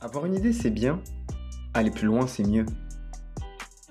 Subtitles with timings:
[0.00, 1.02] Avoir une idée, c'est bien.
[1.74, 2.66] Aller plus loin, c'est mieux.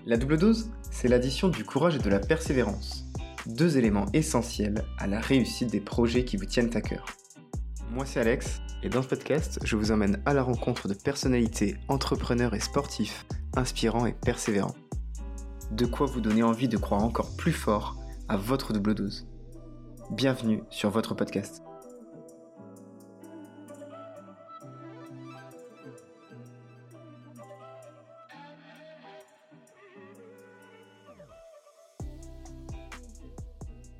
[0.05, 3.05] La double dose, c'est l'addition du courage et de la persévérance.
[3.45, 7.05] Deux éléments essentiels à la réussite des projets qui vous tiennent à cœur.
[7.91, 11.75] Moi, c'est Alex, et dans ce podcast, je vous emmène à la rencontre de personnalités,
[11.87, 13.25] entrepreneurs et sportifs,
[13.55, 14.75] inspirants et persévérants.
[15.71, 17.97] De quoi vous donner envie de croire encore plus fort
[18.29, 19.27] à votre double dose.
[20.11, 21.61] Bienvenue sur votre podcast.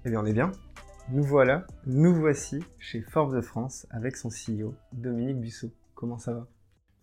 [0.06, 0.54] Eh bien, on est bien.
[1.10, 5.72] Nous voilà, nous voici chez Forbes de France avec son CEO, Dominique Bussot.
[5.96, 6.48] Comment ça va?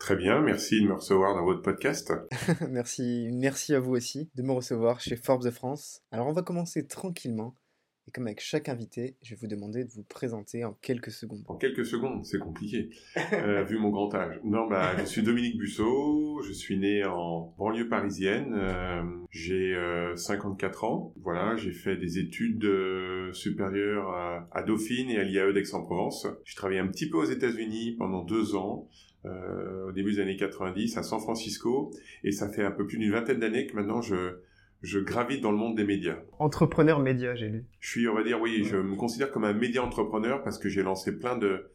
[0.05, 2.13] Très bien, merci de me recevoir dans votre podcast.
[2.69, 6.03] Merci, merci à vous aussi de me recevoir chez Forbes de France.
[6.11, 7.55] Alors, on va commencer tranquillement
[8.07, 11.43] et comme avec chaque invité, je vais vous demander de vous présenter en quelques secondes.
[11.47, 12.91] En quelques secondes, c'est compliqué,
[13.33, 14.39] euh, vu mon grand âge.
[14.45, 19.75] Non, bah, je suis Dominique Bussot, je suis né en banlieue parisienne, euh, j'ai
[20.17, 21.15] 54 euh, ans.
[21.23, 22.69] Voilà, j'ai fait des études
[23.33, 26.27] supérieures à, à, Dauphine et à l'IAE d'Aix-en-Provence.
[26.45, 28.89] J'ai travaillé un petit peu aux États-Unis pendant deux ans.
[29.25, 31.91] au début des années 90 à San Francisco
[32.25, 34.37] et ça fait un peu plus d'une vingtaine d'années que maintenant je,
[34.85, 36.19] je gravite dans le monde des médias.
[36.39, 37.65] Entrepreneur média, j'ai lu.
[37.81, 40.69] Je suis, on va dire, oui, je me considère comme un média entrepreneur parce que
[40.69, 41.71] j'ai lancé plein de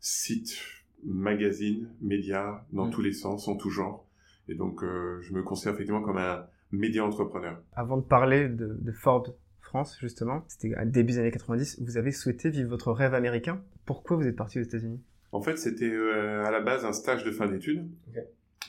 [0.00, 0.58] sites,
[1.04, 4.06] magazines, médias, dans tous les sens, en tout genre.
[4.48, 7.60] Et donc, euh, je me considère effectivement comme un média entrepreneur.
[7.74, 12.12] Avant de parler de, Forbes France, justement, c'était à début des années 90, vous avez
[12.12, 13.60] souhaité vivre votre rêve américain.
[13.86, 15.00] Pourquoi vous êtes parti aux États-Unis?
[15.32, 17.88] En fait, c'était euh, à la base un stage de fin d'études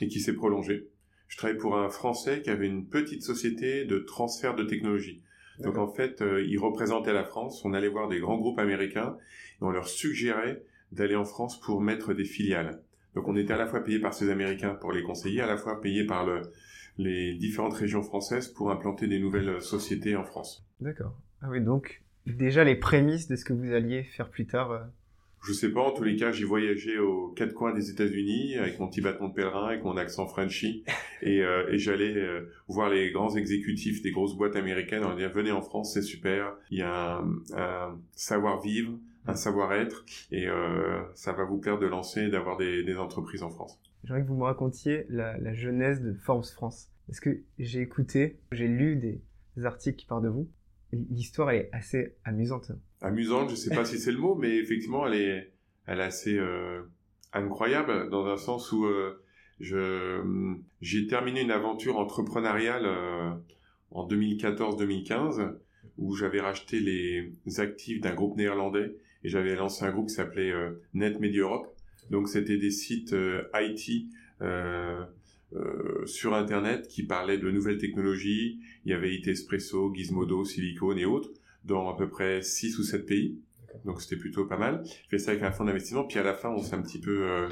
[0.00, 0.88] et qui s'est prolongé
[1.28, 5.22] je travaillais pour un Français qui avait une petite société de transfert de technologie.
[5.60, 7.64] Donc en fait, euh, il représentait la France.
[7.64, 9.16] On allait voir des grands groupes américains
[9.60, 12.80] et on leur suggérait d'aller en France pour mettre des filiales.
[13.14, 15.56] Donc on était à la fois payé par ces Américains pour les conseiller, à la
[15.56, 16.42] fois payé par le,
[16.98, 20.66] les différentes régions françaises pour implanter des nouvelles sociétés en France.
[20.80, 21.16] D'accord.
[21.40, 24.80] Ah oui, donc déjà les prémices de ce que vous alliez faire plus tard euh,
[25.44, 28.78] je sais pas, en tous les cas, j'ai voyagé aux quatre coins des États-Unis avec
[28.80, 30.84] mon petit bâton de pèlerin, avec mon accent Frenchy,
[31.22, 35.04] et, euh, et j'allais euh, voir les grands exécutifs des grosses boîtes américaines.
[35.04, 36.54] On disait venez en France, c'est super.
[36.70, 37.22] Il y a
[37.56, 42.96] un, savoir-vivre, un savoir-être, et euh, ça va vous plaire de lancer, d'avoir des, des,
[42.96, 43.78] entreprises en France.
[44.04, 46.90] J'aimerais que vous me racontiez la, la genèse de Forbes France.
[47.06, 49.20] Parce que j'ai écouté, j'ai lu des
[49.64, 50.48] articles qui parlent de vous.
[51.10, 52.72] L'histoire est assez amusante
[53.04, 55.50] amusante, je sais pas si c'est le mot, mais effectivement, elle est,
[55.86, 56.82] assez euh,
[57.34, 59.22] incroyable dans un sens où euh,
[59.60, 60.22] je
[60.80, 63.30] j'ai terminé une aventure entrepreneuriale euh,
[63.90, 65.56] en 2014-2015
[65.98, 70.52] où j'avais racheté les actifs d'un groupe néerlandais et j'avais lancé un groupe qui s'appelait
[70.94, 71.66] Net Media Europe.
[72.10, 73.14] Donc c'était des sites
[73.54, 74.06] IT
[76.06, 78.60] sur Internet qui parlaient de nouvelles technologies.
[78.84, 81.30] Il y avait IT Espresso, Gizmodo, Silicon et autres
[81.64, 83.38] dans à peu près 6 ou 7 pays.
[83.84, 84.82] Donc c'était plutôt pas mal.
[84.84, 86.04] J'ai fait ça avec un fonds d'investissement.
[86.04, 87.28] Puis à la fin, on s'est un petit peu...
[87.28, 87.48] Euh,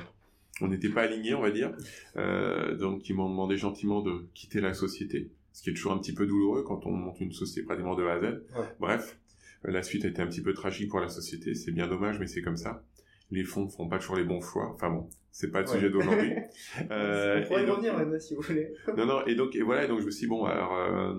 [0.61, 1.73] on n'était pas alignés, on va dire.
[2.17, 5.31] Euh, donc ils m'ont demandé gentiment de quitter la société.
[5.53, 8.05] Ce qui est toujours un petit peu douloureux quand on monte une société pratiquement de
[8.05, 8.43] A à Z.
[8.79, 9.19] Bref,
[9.65, 11.55] euh, la suite a été un petit peu tragique pour la société.
[11.55, 12.85] C'est bien dommage, mais c'est comme ça.
[13.33, 14.71] Les fonds ne font pas toujours les bons choix.
[14.75, 16.35] Enfin bon, c'est pas le sujet d'aujourd'hui.
[16.91, 18.75] euh, on pourrait revenir maintenant si vous voulez.
[18.97, 21.15] non, non, et donc, et voilà, et donc je me suis dit, bon, alors, euh,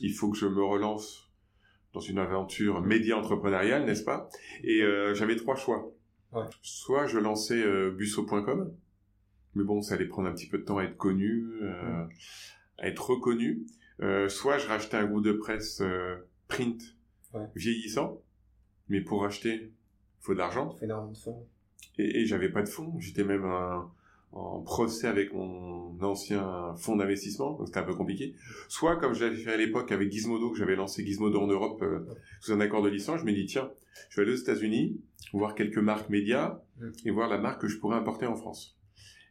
[0.00, 1.30] il faut que je me relance
[1.92, 4.28] dans une aventure média entrepreneuriale, n'est-ce pas?
[4.62, 5.92] Et euh, j'avais trois choix.
[6.32, 6.44] Ouais.
[6.62, 8.72] Soit je lançais euh, busso.com,
[9.54, 12.04] mais bon, ça allait prendre un petit peu de temps à être connu, euh,
[12.78, 13.66] à être reconnu.
[14.28, 15.82] Soit je rachetais un groupe de presse
[16.48, 16.80] print
[17.54, 18.22] vieillissant,
[18.88, 19.24] mais pour
[20.20, 20.76] racheter, il faut de l'argent.
[21.98, 22.98] Et, et j'avais pas de fonds.
[22.98, 23.90] J'étais même un,
[24.32, 28.34] en procès avec mon ancien fonds d'investissement, donc c'était un peu compliqué.
[28.68, 31.82] Soit comme je l'avais fait à l'époque avec Gizmodo, que j'avais lancé Gizmodo en Europe
[31.82, 32.06] euh,
[32.40, 33.70] sous un accord de licence, je me dis tiens,
[34.08, 35.00] je vais aller aux États-Unis,
[35.32, 36.60] voir quelques marques médias
[37.04, 38.78] et voir la marque que je pourrais importer en France.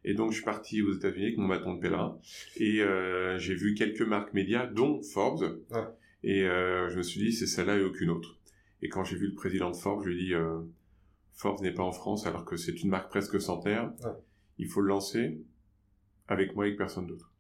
[0.04, 2.18] Et donc je suis parti aux États-Unis avec mon bâton de pèlerin
[2.58, 5.62] et euh, j'ai vu quelques marques médias, dont Forbes.
[5.72, 5.88] Ouais.
[6.24, 8.38] Et euh, je me suis dit c'est celle-là et aucune autre.
[8.82, 10.34] Et quand j'ai vu le président de Forbes, je lui ai dit
[11.40, 13.92] Forbes n'est pas en France alors que c'est une marque presque centenaire.
[14.04, 14.12] Ouais
[14.60, 15.42] il faut le lancer
[16.28, 17.34] avec moi et avec personne d'autre.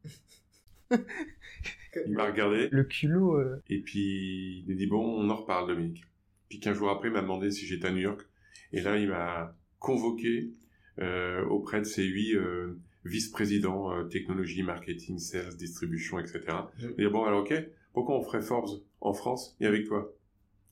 [0.91, 2.69] il m'a regardé.
[2.71, 3.37] Le culot.
[3.37, 3.61] Euh.
[3.67, 6.05] Et puis, il a dit, bon, on en reparle, Dominique.
[6.47, 8.25] Puis 15 jours après, il m'a demandé si j'étais à New York.
[8.71, 10.51] Et là, il m'a convoqué
[10.99, 16.41] euh, auprès de ses huit euh, vice-présidents, technologie, marketing, sales, distribution, etc.
[16.79, 17.53] Il a dit, bon, alors ok,
[17.93, 20.11] pourquoi on ferait Forbes en France et avec toi?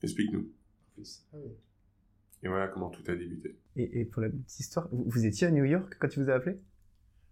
[0.02, 0.50] Explique-nous.
[1.32, 1.36] Ah
[2.42, 3.56] et voilà comment tout a débuté.
[3.76, 6.56] Et, pour la petite histoire, vous, étiez à New York quand tu vous a appelé?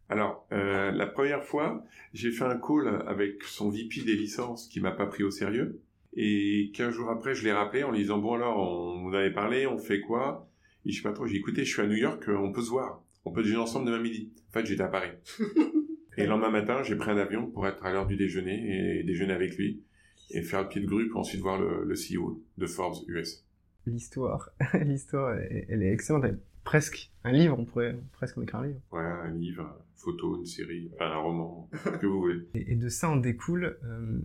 [0.08, 4.80] Alors, euh, la première fois, j'ai fait un call avec son VP des licences qui
[4.80, 5.80] m'a pas pris au sérieux.
[6.14, 9.32] Et 15 jours après, je l'ai rappelé en lui disant, bon alors, on vous avait
[9.32, 10.48] parlé, on fait quoi?
[10.84, 12.62] Et je sais pas trop, j'ai dit, écoutez, je suis à New York, on peut
[12.62, 13.02] se voir.
[13.24, 14.32] On peut déjeuner ensemble demain midi.
[14.48, 15.10] En fait, j'étais à Paris.
[16.16, 19.02] et le lendemain matin, j'ai pris un avion pour être à l'heure du déjeuner et
[19.02, 19.82] déjeuner avec lui
[20.30, 23.45] et faire le pied de grue pour ensuite voir le, le CEO de Forbes US.
[23.86, 24.50] L'histoire,
[24.84, 26.24] l'histoire, elle est excellente.
[26.64, 28.80] presque un livre, on pourrait presque en écrire un livre.
[28.90, 32.48] Ouais, un livre, une photo, une série, un roman, ce que vous voulez.
[32.54, 34.20] Et, de ça en découle euh,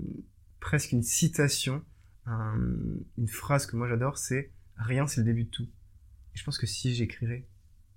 [0.60, 1.84] presque une citation,
[2.26, 5.68] une phrase que moi j'adore, c'est rien, c'est le début de tout.
[6.34, 7.48] Et je pense que si j'écrivais,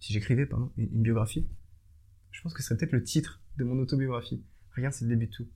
[0.00, 1.48] si j'écrivais pardon, une, biographie,
[2.30, 4.44] je pense que ce serait peut-être le titre de mon autobiographie.
[4.72, 5.48] Rien, c'est le début de tout.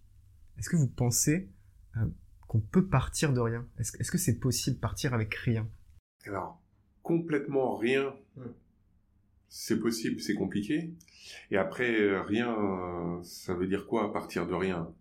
[0.59, 1.51] Est-ce que vous pensez
[1.97, 2.07] euh,
[2.47, 3.67] qu'on peut partir de rien?
[3.79, 5.69] Est-ce que c'est possible partir avec rien?
[6.27, 6.61] Alors,
[7.03, 8.15] complètement rien,
[9.49, 10.91] c'est possible, c'est compliqué.
[11.51, 14.93] Et après, euh, rien, ça veut dire quoi partir de rien?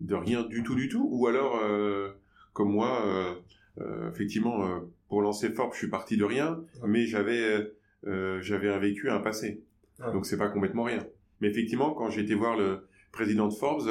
[0.00, 1.08] De rien du tout, du tout?
[1.10, 2.12] Ou alors, euh,
[2.52, 3.40] comme moi,
[4.08, 7.72] effectivement, pour lancer Forbes, je suis parti de rien, mais j'avais
[8.40, 9.62] j'avais un vécu, un passé.
[10.12, 11.06] Donc c'est pas complètement rien.
[11.40, 13.88] Mais effectivement, quand j'ai été voir le président de Forbes,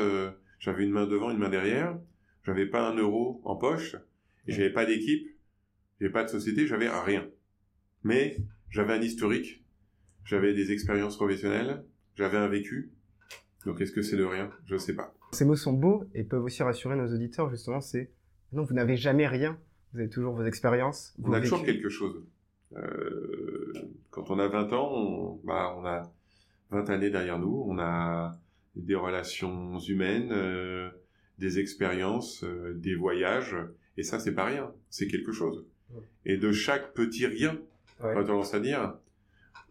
[0.60, 1.98] j'avais une main devant, une main derrière.
[2.44, 3.96] J'avais pas un euro en poche.
[4.48, 5.28] Et j'avais pas d'équipe,
[6.00, 7.28] j'avais pas de société, j'avais rien.
[8.04, 8.38] Mais
[8.70, 9.64] j'avais un historique,
[10.24, 11.84] j'avais des expériences professionnelles,
[12.16, 12.92] j'avais un vécu.
[13.66, 14.50] Donc est-ce que c'est de rien?
[14.66, 15.14] Je sais pas.
[15.32, 17.82] Ces mots sont beaux et peuvent aussi rassurer nos auditeurs justement.
[17.82, 18.12] C'est
[18.54, 19.60] non, vous n'avez jamais rien.
[19.94, 21.16] Vous avez toujours vos expériences.
[21.24, 22.24] on a toujours quelque chose.
[22.76, 23.74] Euh,
[24.12, 26.12] quand on a 20 ans, on, bah, on a
[26.72, 27.64] 20 années derrière nous.
[27.68, 28.40] On a
[28.76, 30.90] des relations humaines, euh,
[31.38, 33.56] des expériences, euh, des voyages,
[33.98, 35.66] et ça c'est pas rien, c'est quelque chose.
[36.26, 37.54] Et de chaque petit rien,
[38.02, 38.14] ouais.
[38.16, 38.96] on a tendance à dire,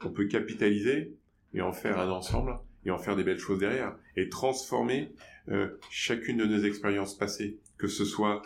[0.04, 1.14] on peut capitaliser
[1.54, 5.12] et en faire un ensemble et en faire des belles choses derrière et transformer
[5.48, 8.42] euh, chacune de nos expériences passées, que ce soit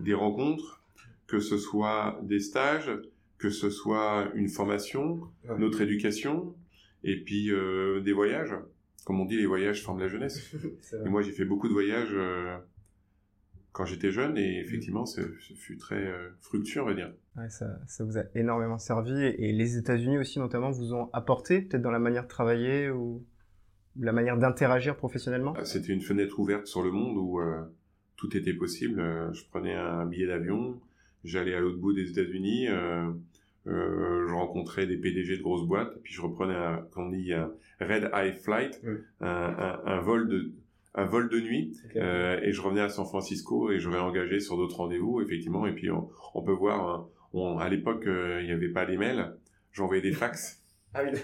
[0.00, 0.82] des rencontres,
[1.26, 2.90] que ce soit des stages,
[3.38, 5.20] que ce soit une formation,
[5.58, 6.54] notre éducation,
[7.04, 8.54] et puis euh, des voyages
[9.04, 10.54] comme on dit, les voyages forment la jeunesse.
[11.04, 12.56] et moi, j'ai fait beaucoup de voyages euh,
[13.72, 15.20] quand j'étais jeune, et effectivement, ce,
[15.56, 17.12] fut très euh, fructueux, on va dire.
[17.36, 21.62] Ouais, ça, ça, vous a énormément servi, et les États-Unis aussi, notamment, vous ont apporté,
[21.62, 23.24] peut-être dans la manière de travailler ou
[23.98, 25.54] la manière d'interagir professionnellement?
[25.56, 27.62] Ah, C'était une fenêtre ouverte sur le monde où euh,
[28.16, 29.02] tout était possible.
[29.32, 30.78] je prenais un billet d'avion,
[31.24, 32.68] j'allais à l'autre bout des États-Unis.
[33.66, 37.32] Euh, je rencontrais des PDG de grosses boîtes, et puis je reprenais un, on dit,
[37.32, 38.82] un red eye flight,
[39.20, 40.52] un, un, un, vol de
[40.94, 44.56] un vol de nuit, euh, et je revenais à San Francisco et je réengageais sur
[44.56, 45.66] d'autres rendez-vous, effectivement.
[45.66, 48.84] Et puis on, on peut voir, hein, on, à l'époque euh, il n'y avait pas
[48.84, 49.34] les mails,
[49.72, 50.58] j'envoyais des fax.
[50.94, 51.18] Ah oui,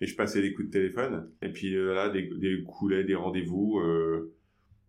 [0.00, 1.30] Et je passais des coups de téléphone.
[1.40, 4.34] Et puis euh, là, des, des coulets, des rendez-vous euh,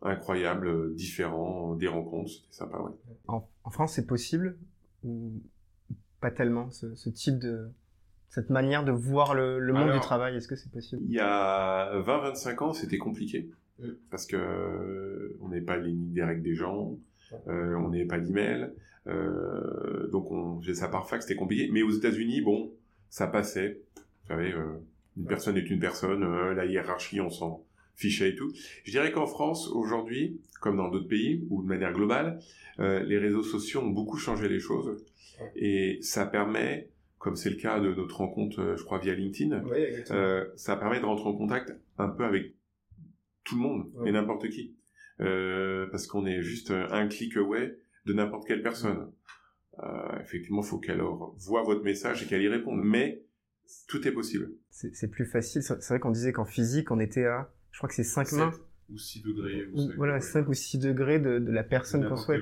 [0.02, 2.94] incroyables, différents, des rencontres, c'était sympa, ouais.
[3.28, 4.58] En, en France, c'est possible
[5.04, 5.34] ou
[6.20, 7.70] pas tellement ce, ce, type de
[8.30, 10.36] cette manière de voir le, le monde du travail?
[10.36, 11.04] Est-ce que c'est possible?
[11.06, 13.52] Il y a 20-25 ans, c'était compliqué
[14.10, 16.98] parce que euh, on n'est pas les des règles des gens,
[17.48, 18.72] euh, on n'est pas d'email,
[19.08, 21.70] euh, donc on faisait ça par fax, c'était compliqué.
[21.72, 22.72] Mais aux États-Unis, bon,
[23.10, 23.82] ça passait.
[23.96, 24.78] Vous savez, euh,
[25.18, 27.64] une personne est une personne, la hiérarchie, on s'en
[27.96, 28.52] fichait et tout.
[28.84, 32.40] Je dirais qu'en France, aujourd'hui, comme dans d'autres pays, ou de manière globale,
[32.78, 35.04] les réseaux sociaux ont beaucoup changé les choses.
[35.56, 39.64] Et ça permet, comme c'est le cas de notre rencontre, je crois, via LinkedIn,
[40.56, 42.54] ça permet de rentrer en contact un peu avec
[43.48, 44.76] tout le monde et n'importe qui.
[45.20, 49.12] Euh, parce qu'on est juste un clic away de n'importe quelle personne.
[49.84, 52.82] Euh, effectivement, il faut qu'elle voit votre message et qu'elle y réponde.
[52.84, 53.24] Mais
[53.88, 54.52] tout est possible.
[54.70, 55.62] C'est plus facile.
[55.62, 58.52] C'est vrai qu'on disait qu'en physique, on était à, je crois que c'est 5 mains.
[58.90, 59.68] Ou 6 degrés.
[59.98, 62.42] voilà, 5 ou 6 degrés de, de la personne qu'on souhaite.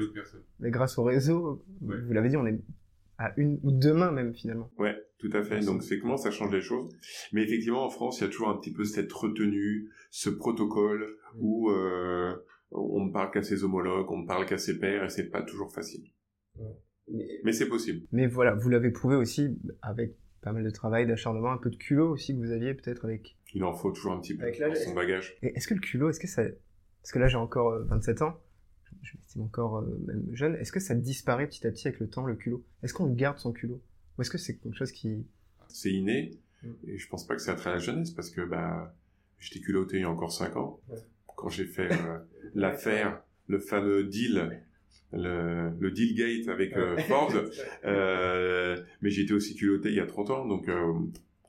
[0.59, 2.59] Mais grâce au réseau, vous l'avez dit, on est
[3.17, 4.71] à une ou deux mains même finalement.
[4.77, 5.61] Ouais, tout à fait.
[5.61, 6.95] Donc c'est comment ça change les choses.
[7.33, 11.17] Mais effectivement, en France, il y a toujours un petit peu cette retenue, ce protocole
[11.37, 12.35] où euh,
[12.71, 15.41] on ne parle qu'à ses homologues, on ne parle qu'à ses pairs, et c'est pas
[15.41, 16.03] toujours facile.
[17.43, 18.07] Mais, c'est possible.
[18.11, 21.75] Mais voilà, vous l'avez prouvé aussi avec pas mal de travail, d'acharnement, un peu de
[21.75, 23.37] culot aussi que vous aviez peut-être avec.
[23.53, 25.37] Il en faut toujours un petit peu dans son bagage.
[25.41, 26.43] Est-ce que le culot, est-ce que ça,
[27.01, 28.39] parce que là j'ai encore 27 euh, ans,
[29.01, 32.09] je m'estime encore euh, même jeune, est-ce que ça disparaît petit à petit avec le
[32.09, 32.63] temps, le culot?
[32.83, 33.81] Est-ce qu'on garde son culot?
[34.17, 35.25] Ou est-ce que c'est quelque chose qui...
[35.67, 36.69] C'est inné, mm.
[36.87, 38.95] et je pense pas que c'est à la jeunesse, parce que bah,
[39.39, 40.79] j'étais culotté il y a encore 5 ans,
[41.35, 42.19] quand j'ai fait euh,
[42.55, 44.63] l'affaire, le fameux deal
[45.15, 47.49] le, le deal gate avec euh, Forbes,
[47.85, 50.93] euh, mais j'étais aussi culotté il y a 30 ans, donc euh,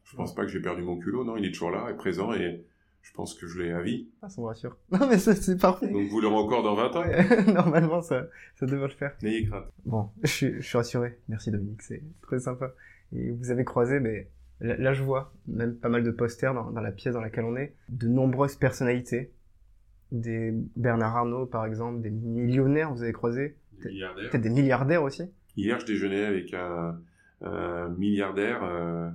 [0.05, 2.33] je pense pas que j'ai perdu mon culot, non, il est toujours là, et présent,
[2.33, 2.65] et
[3.07, 4.09] je pense que je l'ai à vie.
[4.21, 4.77] Ah, ça me rassure.
[4.91, 5.89] Non, mais c'est parfait.
[5.89, 9.17] Donc vous l'aurez encore dans 20 ans Normalement, ça, ça devrait le faire.
[9.23, 9.65] N'ayez crainte.
[9.85, 11.19] Bon, je suis, je suis rassuré.
[11.29, 12.73] Merci Dominique, c'est très sympa.
[13.15, 14.29] Et vous avez croisé, mais
[14.61, 17.45] là, là, je vois même pas mal de posters dans, dans la pièce dans laquelle
[17.45, 19.33] on est, de nombreuses personnalités.
[20.11, 23.57] Des Bernard Arnault, par exemple, des millionnaires, vous avez croisé.
[23.85, 24.31] Milliardaire.
[24.31, 25.31] Peut-être des milliardaires aussi.
[25.57, 26.99] Hier, je déjeunais avec un,
[27.41, 29.09] un milliardaire euh,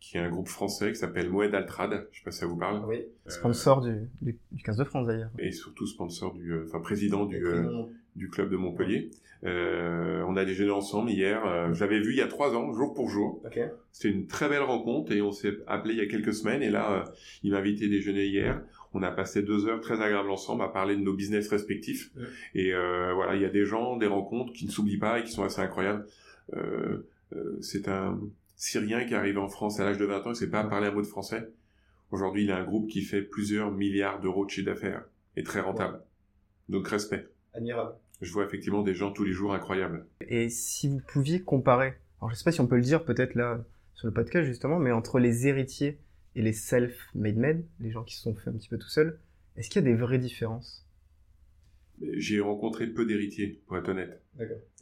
[0.00, 2.08] qui est un groupe français qui s'appelle Moed Altrad.
[2.12, 2.84] Je sais pas si ça vous parle.
[2.86, 3.04] Oui.
[3.26, 5.30] Sponsor du, du, du 15 de France d'ailleurs.
[5.38, 7.84] Et surtout sponsor du, euh, enfin président du, euh,
[8.14, 9.10] du club de Montpellier.
[9.44, 11.44] Euh, on a déjeuné ensemble hier.
[11.46, 13.40] Euh, je l'avais vu il y a trois ans, jour pour jour.
[13.44, 13.58] Ok.
[13.92, 16.62] C'était une très belle rencontre et on s'est appelé il y a quelques semaines.
[16.62, 17.04] Et là, euh,
[17.42, 18.62] il m'a invité déjeuner hier.
[18.94, 22.10] On a passé deux heures très agréables ensemble à parler de nos business respectifs.
[22.16, 22.24] Ouais.
[22.54, 25.24] Et euh, voilà, il y a des gens, des rencontres qui ne s'oublient pas et
[25.24, 26.06] qui sont assez incroyables.
[26.54, 28.18] Euh, euh, c'est un
[28.56, 30.22] Syrien qui est arrivé en France à l'âge de 20 ans.
[30.26, 31.48] Il ne sait pas parler un mot de français.
[32.10, 35.04] Aujourd'hui, il a un groupe qui fait plusieurs milliards d'euros de chiffre d'affaires
[35.36, 36.00] et très rentable.
[36.68, 37.28] Donc respect.
[37.52, 37.94] Admirable.
[38.22, 40.06] Je vois effectivement des gens tous les jours incroyables.
[40.22, 43.34] Et si vous pouviez comparer, alors je sais pas si on peut le dire peut-être
[43.34, 43.62] là
[43.94, 45.98] sur le podcast justement, mais entre les héritiers
[46.34, 49.18] et les self-made men, les gens qui se sont fait un petit peu tout seuls,
[49.56, 50.85] est-ce qu'il y a des vraies différences?
[52.12, 54.20] J'ai rencontré peu d'héritiers, pour être honnête.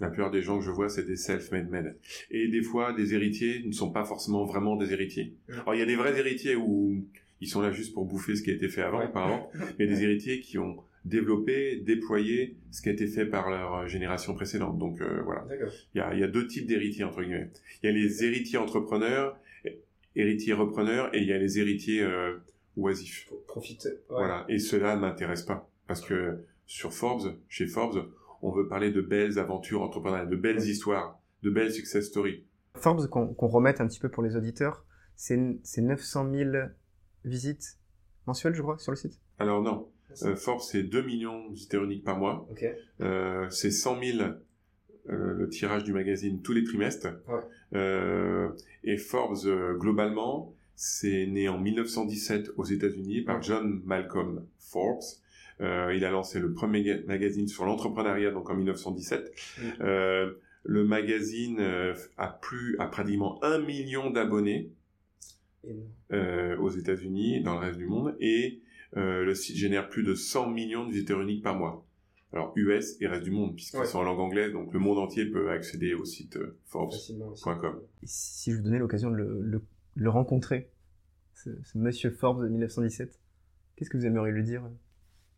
[0.01, 1.95] La plupart des gens que je vois, c'est des self-made men.
[2.31, 5.35] Et des fois, des héritiers ne sont pas forcément vraiment des héritiers.
[5.49, 5.55] Ouais.
[5.55, 7.05] Alors, il y a des vrais héritiers où
[7.41, 9.05] ils sont là juste pour bouffer ce qui a été fait avant, Ouais.
[9.05, 9.49] apparemment.
[9.79, 13.87] Mais des héritiers qui ont développé, déployé ce qui a été fait par leur euh,
[13.87, 14.79] génération précédente.
[14.79, 15.47] Donc, euh, voilà.
[15.95, 17.51] Il y a, il y a deux types d'héritiers, entre guillemets.
[17.83, 19.39] Il y a les héritiers entrepreneurs,
[20.17, 22.39] héritiers repreneurs, et il y a les héritiers euh,
[22.77, 23.27] oisifs.
[23.29, 23.91] Pour profiter.
[24.09, 24.47] Voilà.
[24.49, 25.71] Et cela ne m'intéresse pas.
[25.87, 28.11] Parce que sur Forbes, chez Forbes,
[28.43, 32.45] on veut parler de belles aventures entrepreneuriales, de belles histoires, de belles success stories.
[32.77, 34.85] Forbes, qu'on remette un petit peu pour les auditeurs,
[35.17, 36.51] c'est c'est 900 000
[37.25, 37.79] visites
[38.27, 39.21] mensuelles, je crois, sur le site?
[39.39, 39.89] Alors non,
[40.23, 42.47] euh, Forbes, c'est 2 millions de visiteurs uniques par mois.
[42.51, 42.65] Ok.
[43.01, 44.19] Euh, c'est 100 000
[45.11, 47.09] euh, le tirage du magazine tous les trimestres.
[47.29, 47.41] Ouais.
[47.75, 48.49] Euh,
[48.85, 55.03] et Forbes, euh, globalement, c'est né en 1917 aux États-Unis par John Malcolm Forbes.
[55.61, 59.33] Euh, il a lancé le premier ga- magazine sur l'entrepreneuriat donc en 1917.
[59.59, 59.63] Mm.
[59.83, 60.33] Euh,
[60.65, 64.71] le magazine euh, a plus a pratiquement un million d'abonnés
[66.13, 68.61] euh, aux États-Unis et dans le reste du monde et
[68.97, 71.87] euh, le site génère plus de 100 millions de visiteurs uniques par mois.
[72.33, 73.87] Alors US et reste du monde puisqu'ils Ouais.
[73.87, 77.81] sont en langue anglaise donc le monde entier peut accéder au site euh, Forbes.com.
[78.03, 79.63] Si je vous donnais l'occasion de le, le-
[79.97, 80.71] le rencontrer,
[81.35, 83.21] ce, ce monsieur Forbes de 1917,
[83.77, 84.63] qu'est-ce que vous aimeriez lui dire?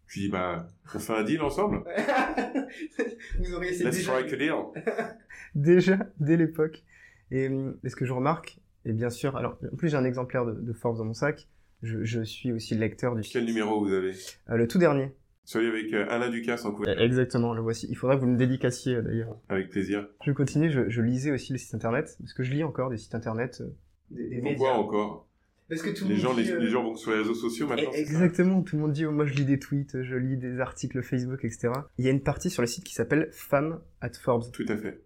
[0.07, 1.83] Je dis bah on fait un deal ensemble.
[3.41, 4.53] Vous auriez essayé Let's strike a deal.
[5.55, 6.85] déjà dès l'époque.
[7.31, 7.47] Et,
[7.85, 10.53] et ce que je remarque, et bien sûr, alors en plus j'ai un exemplaire de,
[10.53, 11.49] de Forbes dans mon sac.
[11.83, 14.13] Je, je suis aussi lecteur du Quel numéro vous avez?
[14.49, 15.11] Euh, le tout dernier.
[15.45, 17.05] Celui avec euh, Alain Ducasse en couverture.
[17.05, 17.87] Exactement, le voici.
[17.91, 19.39] Il faudrait que vous me dédicaciez euh, d'ailleurs.
[19.49, 20.09] Avec plaisir.
[20.25, 22.97] Je continue, je, je lisais aussi les sites internet, parce que je lis encore des
[22.97, 23.59] sites internet.
[23.61, 23.69] euh,
[24.11, 24.73] des, des Pourquoi médias.
[24.73, 25.26] encore?
[25.69, 27.67] Parce que tout les le gens, les, euh, les gens vont sur les réseaux sociaux
[27.67, 27.91] maintenant.
[27.91, 30.61] ça Exactement, tout le monde dit oh, moi je lis des tweets, je lis des
[30.61, 31.71] articles Facebook, etc.
[31.99, 34.51] Il y a une partie sur le site qui s'appelle Femmes at Forbes.
[34.53, 35.03] Tout à fait.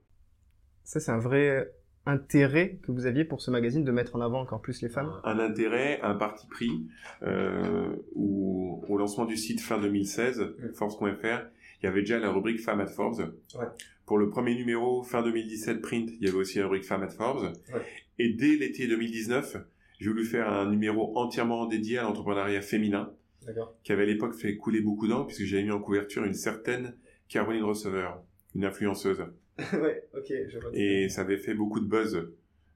[0.85, 1.73] Ça c'est un vrai
[2.07, 5.13] intérêt que vous aviez pour ce magazine de mettre en avant encore plus les femmes.
[5.25, 6.89] un intérêt, un parti pris,
[7.23, 10.75] euh, où au lancement du site fin 2016, Mm.
[10.75, 11.43] Forbes.fr,
[11.83, 13.33] il y avait déjà la rubrique Femmes at Forbes.
[13.55, 13.67] Ouais.
[14.07, 17.11] Pour le premier numéro, fin 2017 print, il y avait aussi la rubrique Femmes at
[17.11, 17.53] Forbes.
[17.73, 17.81] Ouais.
[18.19, 19.57] Et dès l'été 2019,
[20.01, 23.13] j'ai voulu faire un numéro entièrement dédié à l'entrepreneuriat féminin,
[23.47, 23.77] D'accord.
[23.85, 26.97] qui avait à l'époque fait couler beaucoup d'encre, puisque j'avais mis en couverture une certaine
[27.29, 28.23] Caroline Receveur,
[28.55, 29.23] une influenceuse.
[29.75, 30.71] ouais, ok, je vois.
[30.73, 32.29] Et ça avait fait beaucoup de buzz.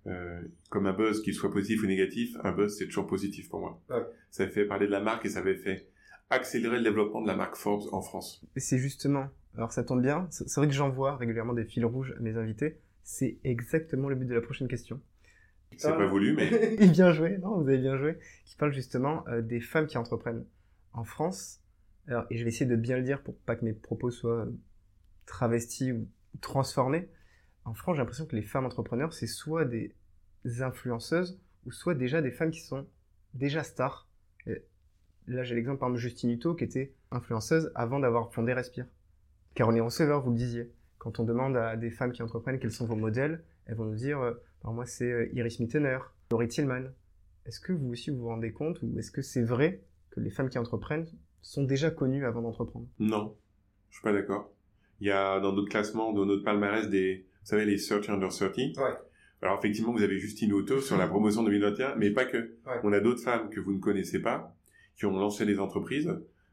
[0.06, 3.60] Euh, comme un buzz, qu'il soit positif ou négatif, un buzz c'est toujours positif pour
[3.60, 3.80] moi.
[3.88, 4.02] Ouais.
[4.30, 5.88] Ça avait fait parler de la marque et ça avait fait
[6.28, 8.44] accélérer le développement de la marque Forbes en France.
[8.56, 12.14] C'est justement, alors ça tombe bien, c'est c'est vrai que j'envoie régulièrement des fils rouges
[12.18, 15.00] à mes invités, c'est exactement le but de la prochaine question.
[15.78, 15.92] C'est Ah.
[15.92, 19.42] pas voulu, mais Et bien joué, non, vous avez bien joué, qui parle justement euh,
[19.42, 20.44] des femmes qui entreprennent.
[20.92, 21.60] En France,
[22.06, 24.46] alors, et je vais essayer de bien le dire pour pas que mes propos soient
[25.26, 26.06] travestis ou
[26.40, 27.08] transformés,
[27.64, 29.94] en France j'ai l'impression que les femmes entrepreneurs, c'est soit des
[30.60, 32.86] influenceuses, ou soit déjà des femmes qui sont
[33.32, 34.06] déjà stars.
[34.46, 34.62] Et
[35.26, 38.86] là j'ai l'exemple par exemple Justine Hutto qui était influenceuse avant d'avoir fondé Respire.
[39.54, 42.86] Caroline Receveur, vous le disiez, quand on demande à des femmes qui entreprennent quels sont
[42.86, 45.98] vos modèles, elles vont nous dire, euh, alors moi c'est euh, Iris Mittener,
[46.30, 46.84] Laurie Tillman.
[47.46, 50.30] Est-ce que vous aussi vous vous rendez compte ou est-ce que c'est vrai que les
[50.30, 51.06] femmes qui entreprennent
[51.42, 52.86] sont déjà connues avant d'entreprendre?
[52.98, 53.36] Non,
[53.90, 54.50] je suis pas d'accord.
[55.00, 58.30] Il y a dans notre classement, dans notre palmarès, des, vous savez, les Search Under
[58.30, 58.56] 30.
[58.56, 58.72] Ouais.
[59.42, 62.38] Alors effectivement, vous avez Justine Auto sur la promotion 2021, mais pas que.
[62.38, 62.80] Ouais.
[62.82, 64.56] On a d'autres femmes que vous ne connaissez pas,
[64.96, 66.10] qui ont lancé des entreprises,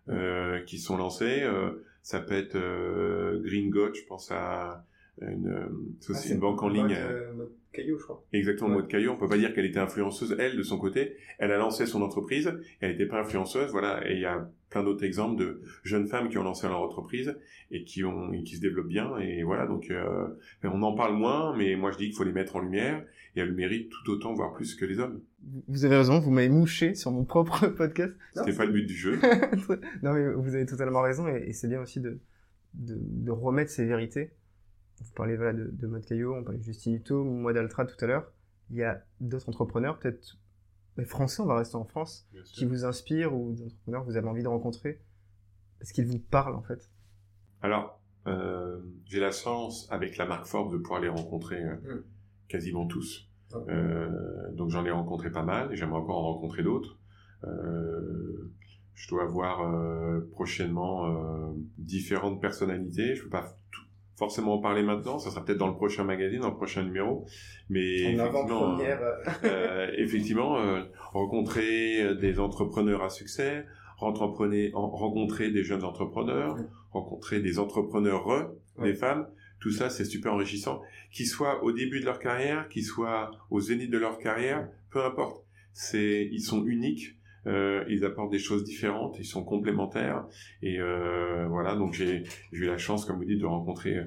[0.09, 1.43] euh, qui sont lancées.
[1.43, 4.85] euh, ça peut être euh, Green God, je pense à
[5.29, 5.67] une, euh,
[5.99, 6.97] c'est aussi Ah, une banque en mode, ligne.
[6.97, 8.23] euh, mode caillou, je crois.
[8.33, 8.75] Exactement, Ouais.
[8.75, 9.11] mode Caillou.
[9.11, 11.15] On peut pas dire qu'elle était influenceuse, elle, de son côté.
[11.39, 12.51] Elle a lancé son entreprise.
[12.81, 14.07] Elle n'était pas influenceuse, voilà.
[14.09, 17.37] Et il y a plein d'autres exemples de jeunes femmes qui ont lancé leur entreprise
[17.71, 19.17] et qui ont, et qui se développent bien.
[19.19, 20.27] Et voilà, donc, euh,
[20.63, 23.05] on en parle moins, mais moi je dis qu'il faut les mettre en lumière.
[23.35, 25.21] Et elles le méritent tout autant, voire plus que les hommes.
[25.69, 28.13] Vous avez raison, vous m'avez mouché sur mon propre podcast.
[28.33, 29.17] C'était pas le but du jeu.
[30.03, 32.19] non mais vous avez totalement raison et, et c'est bien aussi de,
[32.73, 34.31] de, de remettre ces vérités.
[35.01, 37.95] Vous parlez voilà, de, de Mode Caillot, on parlait de Justine Hutto, moi d'Altra tout
[38.03, 38.31] à l'heure.
[38.69, 40.37] Il y a d'autres entrepreneurs, peut-être
[40.97, 44.17] mais français, on va rester en France, qui vous inspirent ou des entrepreneurs que vous
[44.17, 44.99] avez envie de rencontrer
[45.79, 46.91] parce qu'ils vous parlent en fait.
[47.61, 52.03] Alors, euh, j'ai la chance, avec la marque Forbes, de pouvoir les rencontrer euh, Mm.
[52.49, 53.29] quasiment tous.
[53.53, 53.67] Ok.
[53.69, 56.97] Euh, donc j'en ai rencontré pas mal et j'aimerais encore en rencontrer d'autres.
[58.93, 63.15] Je dois avoir prochainement différentes personnalités.
[63.15, 63.57] Je peux pas
[64.21, 65.17] forcément en parler maintenant.
[65.17, 67.25] Ça sera peut-être dans le prochain magazine, dans le prochain numéro.
[67.69, 68.95] Mais En effectivement, euh,
[69.45, 73.65] euh, effectivement, euh, rencontrer des entrepreneurs à succès,
[73.97, 76.55] rencontrer, en- rencontrer des jeunes entrepreneurs,
[76.91, 78.89] rencontrer des entrepreneurs re, Ouais.
[78.91, 79.27] des femmes,
[79.59, 80.81] tout ça c'est super enrichissant.
[81.11, 85.03] Qu'ils soient au début de leur carrière, qu'ils soient au zénith de leur carrière, peu
[85.03, 85.43] importe.
[85.73, 87.15] C'est, ils sont uniques.
[87.47, 90.25] Euh, ils apportent des choses différentes, ils sont complémentaires
[90.61, 93.97] et euh, voilà donc j'ai eu la chance comme vous dites de rencontrer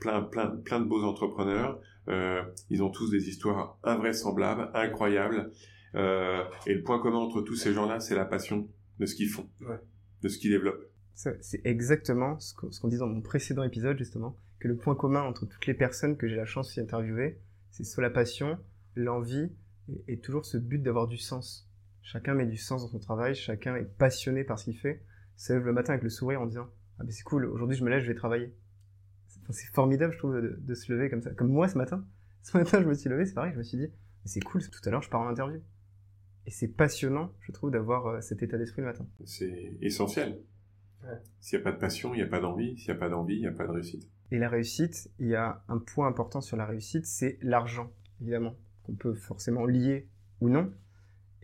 [0.00, 5.50] plein plein plein de beaux entrepreneurs euh, ils ont tous des histoires invraisemblables, incroyables.
[5.94, 9.28] Euh, et le point commun entre tous ces gens-là, c'est la passion de ce qu'ils
[9.30, 9.78] font, Ouais.
[10.22, 10.84] de ce qu'ils développent.
[11.14, 14.96] C'est exactement ce qu'on ce qu'on dit dans mon précédent épisode justement, que le point
[14.96, 17.38] commun entre toutes les personnes que j'ai la chance d'interviewer,
[17.70, 18.58] c'est soit la passion,
[18.96, 19.52] l'envie
[19.88, 21.70] et, et toujours ce but d'avoir du sens.
[22.04, 25.02] Chacun met du sens dans son travail, chacun est passionné par ce qu'il fait,
[25.36, 26.68] se lève le matin avec le sourire en disant
[27.00, 28.54] ah ben c'est cool, aujourd'hui je me lève, je vais travailler.
[29.50, 31.30] C'est formidable je trouve de, de se lever comme ça.
[31.30, 32.06] Comme moi ce matin,
[32.42, 34.62] ce matin je me suis levé, c'est pareil, je me suis dit Mais c'est cool,
[34.62, 35.60] tout à l'heure je pars en interview.
[36.46, 39.06] Et c'est passionnant, je trouve, d'avoir euh, cet état d'esprit le matin.
[39.24, 40.40] C'est essentiel.
[41.40, 42.76] S'il n'y a pas de passion, il n'y a pas d'envie.
[42.78, 44.08] S'il n'y a pas d'envie, il n'y a pas de réussite.
[44.30, 48.56] Et la réussite, il y a un point important sur la réussite, c'est l'argent, évidemment,
[48.82, 50.08] qu'on peut forcément lier
[50.40, 50.72] ou non.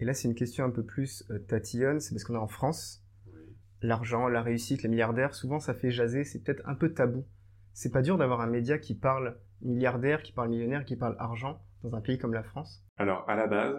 [0.00, 2.48] Et là, c'est une question un peu plus euh, tatillonne, c'est parce qu'on est en
[2.48, 3.04] France.
[3.82, 7.26] L'argent, la réussite, les milliardaires, souvent ça fait jaser, c'est peut-être un peu tabou.
[7.72, 11.62] C'est pas dur d'avoir un média qui parle milliardaire, qui parle millionnaire, qui parle argent
[11.82, 12.84] dans un pays comme la France.
[12.96, 13.76] Alors, à la base,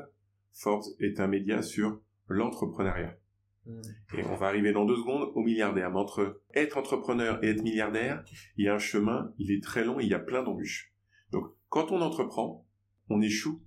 [0.54, 3.18] Forbes est un média sur l'entrepreneuriat.
[3.66, 3.82] hmm.
[4.18, 5.90] Et on va arriver dans deux secondes au milliardaire.
[5.90, 8.24] Mais entre être entrepreneur et être milliardaire,
[8.58, 10.94] il y a un chemin, il est très long, il y a plein d'embûches.
[11.32, 12.66] Donc, quand on entreprend,
[13.10, 13.62] on échoue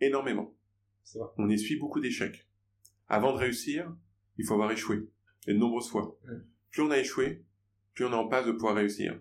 [0.00, 0.54] énormément.
[1.14, 1.28] Vrai.
[1.38, 2.46] On essuie beaucoup d'échecs.
[3.08, 3.94] Avant de réussir,
[4.36, 5.08] il faut avoir échoué.
[5.46, 6.18] Et de nombreuses fois.
[6.70, 7.42] Plus on a échoué,
[7.94, 9.20] plus on est en passe de pouvoir réussir.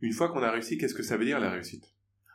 [0.00, 1.94] Une fois qu'on a réussi, qu'est-ce que ça veut dire la réussite?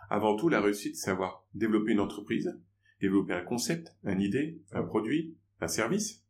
[0.10, 2.58] Avant tout, la réussite, c'est avoir développé une entreprise,
[3.01, 6.23] développer un concept, une idée, un produit, un service,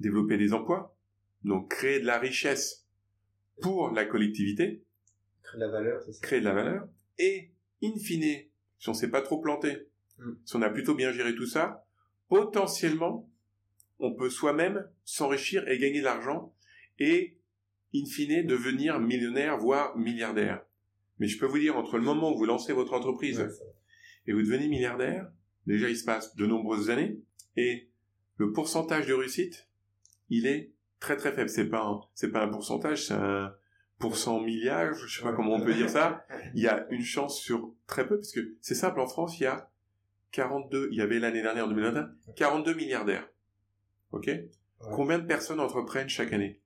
[0.00, 0.96] développer des emplois,
[1.44, 2.86] donc créer de la richesse
[3.60, 4.84] pour la collectivité,
[5.42, 6.20] Créer de la valeur, c'est ça.
[6.22, 6.88] créer de la valeur,
[7.18, 8.44] et, in fine,
[8.78, 9.89] si on s'est pas trop planté.
[10.44, 11.86] Si on a plutôt bien géré tout ça,
[12.28, 13.28] potentiellement,
[13.98, 16.54] on peut soi-même s'enrichir et gagner de l'argent,
[16.98, 17.38] et,
[17.94, 20.62] in fine, devenir millionnaire, voire milliardaire.
[21.18, 23.48] Mais je peux vous dire, entre le moment où vous lancez votre entreprise Ouais,
[24.26, 25.30] et vous devenez milliardaire,
[25.66, 27.20] déjà il se passe de nombreuses années,
[27.56, 27.90] et
[28.36, 29.68] le pourcentage de réussite,
[30.28, 31.48] il est très très faible.
[31.48, 33.54] C'est pas un, c'est pas un pourcentage, c'est un
[33.98, 36.24] pourcent milliage, je sais pas comment on peut dire ça.
[36.54, 39.42] Il y a une chance sur très peu, parce que c'est simple, en France, il
[39.42, 39.69] y a
[40.32, 43.28] 42, il y avait l'année dernière, en 2021, 42 milliardaires.
[44.12, 44.30] Ok?
[44.78, 46.60] Combien de personnes entreprennent chaque année?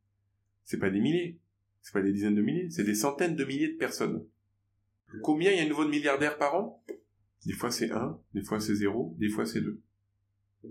[0.64, 1.38] C'est pas des milliers,
[1.82, 4.26] c'est pas des dizaines de milliers, c'est des centaines de milliers de personnes.
[5.22, 6.82] Combien il y a de nouveaux milliardaires par an?
[7.46, 9.80] Des fois c'est 1, des fois c'est 0, des fois c'est 2.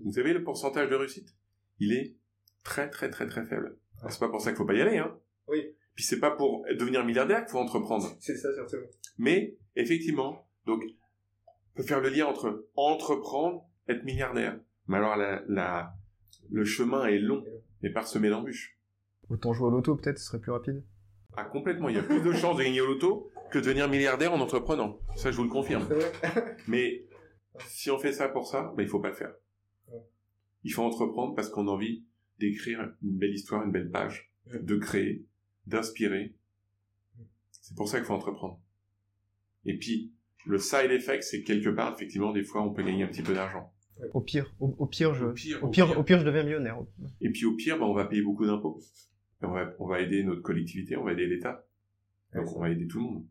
[0.04, 1.36] Vous savez le pourcentage de réussite?
[1.80, 2.16] Il est
[2.64, 3.78] très très très très faible.
[4.00, 5.18] Alors, C'est pas pour ça qu'il faut pas y aller, hein.
[5.48, 5.76] Oui.
[5.96, 8.18] Puis c'est pas pour devenir milliardaire qu'il faut entreprendre.
[8.20, 8.78] C'est ça, surtout.
[9.18, 11.03] Mais effectivement, donc on
[11.76, 14.60] peut faire le lien entre entreprendre, être milliardaire.
[14.88, 15.94] Mais alors la, la-
[16.52, 17.44] le chemin est long
[17.82, 18.78] et parsemé d'embûches.
[19.30, 20.84] Autant jouer au loto, peut-être, ce serait plus rapide.
[21.36, 23.90] Ah complètement, il y a plus de chances de gagner au loto que de devenir
[23.90, 25.00] milliardaire en entreprenant.
[25.16, 25.88] Ça je vous le confirme.
[26.68, 27.06] Mais
[27.66, 29.34] si on fait ça pour ça, ben, il faut pas le faire.
[30.64, 32.04] Il faut entreprendre parce qu'on a envie
[32.40, 35.26] d'écrire une belle histoire, une belle page, de créer,
[35.68, 36.36] d'inspirer
[37.52, 38.60] C'est pour ça qu'il faut entreprendre.
[39.66, 40.12] Et puis,
[40.46, 43.34] le side effect, c'est quelque part, effectivement, des fois, on peut gagner un petit peu
[43.34, 43.72] d'argent.
[44.14, 45.34] Au pire, au, pire, je, au
[45.70, 46.78] pire, au pire, je deviens millionnaire.
[47.22, 48.80] Et puis au pire, bah, on va payer beaucoup d'impôts.
[49.42, 51.66] On va, on va aider notre collectivité, on va aider l'État.
[52.34, 53.26] Donc on va aider tout le monde.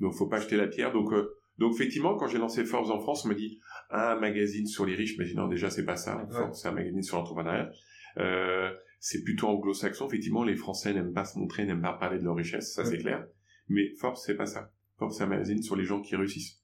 [0.00, 0.92] Donc faut pas jeter la pierre.
[0.92, 4.66] Donc euh, donc effectivement, quand j'ai lancé Forbes en France, on m'a dit un magazine
[4.66, 5.16] sur les riches.
[5.18, 6.26] Mais dit non, déjà c'est pas ça.
[6.52, 7.70] c'est un magazine sur l'entrepreneuriat.
[8.18, 10.06] Euh, c'est plutôt anglo-saxon.
[10.06, 12.98] Effectivement, les Français n'aiment pas se montrer, n'aiment pas parler de leur richesse, ça c'est
[12.98, 13.26] clair.
[13.68, 14.70] Mais Forbes c'est pas ça.
[15.00, 16.60] Forbes c'est un magazine sur les gens qui réussissent.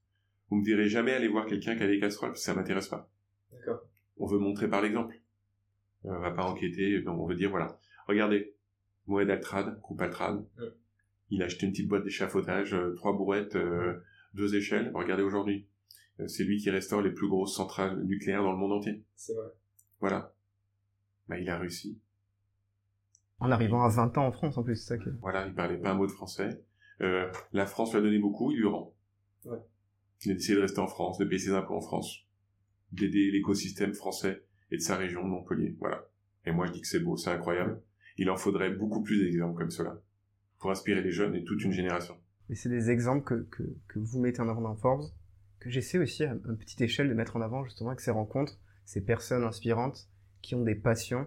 [0.50, 2.88] Vous me direz jamais aller voir quelqu'un qui a des casseroles, parce que ça m'intéresse
[2.88, 3.10] pas.
[3.50, 3.80] D'accord.
[4.18, 5.18] On veut montrer par l'exemple.
[6.04, 7.80] On va pas enquêter, on veut dire voilà.
[8.06, 8.54] Regardez,
[9.06, 10.44] Moed Altrad, coupe Altrad.
[11.30, 14.92] Il a acheté une petite boîte d'échafaudage, euh, trois brouettes, euh, deux échelles.
[14.94, 15.66] Regardez aujourd'hui.
[16.20, 19.02] Euh, c'est lui qui restaure les plus grosses centrales nucléaires dans le monde entier.
[19.16, 19.48] C'est vrai.
[20.00, 20.34] Voilà.
[21.28, 21.98] Bah, il a réussi.
[23.40, 25.10] En arrivant à 20 ans en France, en plus, c'est ça que...
[25.20, 26.62] Voilà, il parlait pas un mot de français.
[27.00, 28.94] La France lui a donné beaucoup, il lui rend.
[29.44, 29.58] Ouais.
[30.24, 32.26] Il a décidé de rester en France, de payer ses impôts en France,
[32.92, 35.76] d'aider l'écosystème français et de sa région de Montpellier.
[35.78, 36.08] Voilà.
[36.46, 37.82] Et moi, je dis que c'est beau, c'est incroyable.
[38.16, 40.00] Il en faudrait beaucoup plus d'exemples comme cela
[40.58, 42.16] pour inspirer les jeunes et toute une génération.
[42.48, 45.10] Et c'est des exemples que, que, que, vous mettez en avant dans Forbes,
[45.58, 48.58] que j'essaie aussi à une petite échelle de mettre en avant justement avec ces rencontres,
[48.84, 50.08] ces personnes inspirantes
[50.42, 51.26] qui ont des passions,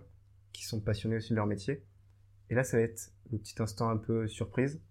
[0.54, 1.84] qui sont passionnés aussi de leur métier.
[2.50, 4.82] Et là, ça va être le petit instant un peu surprise.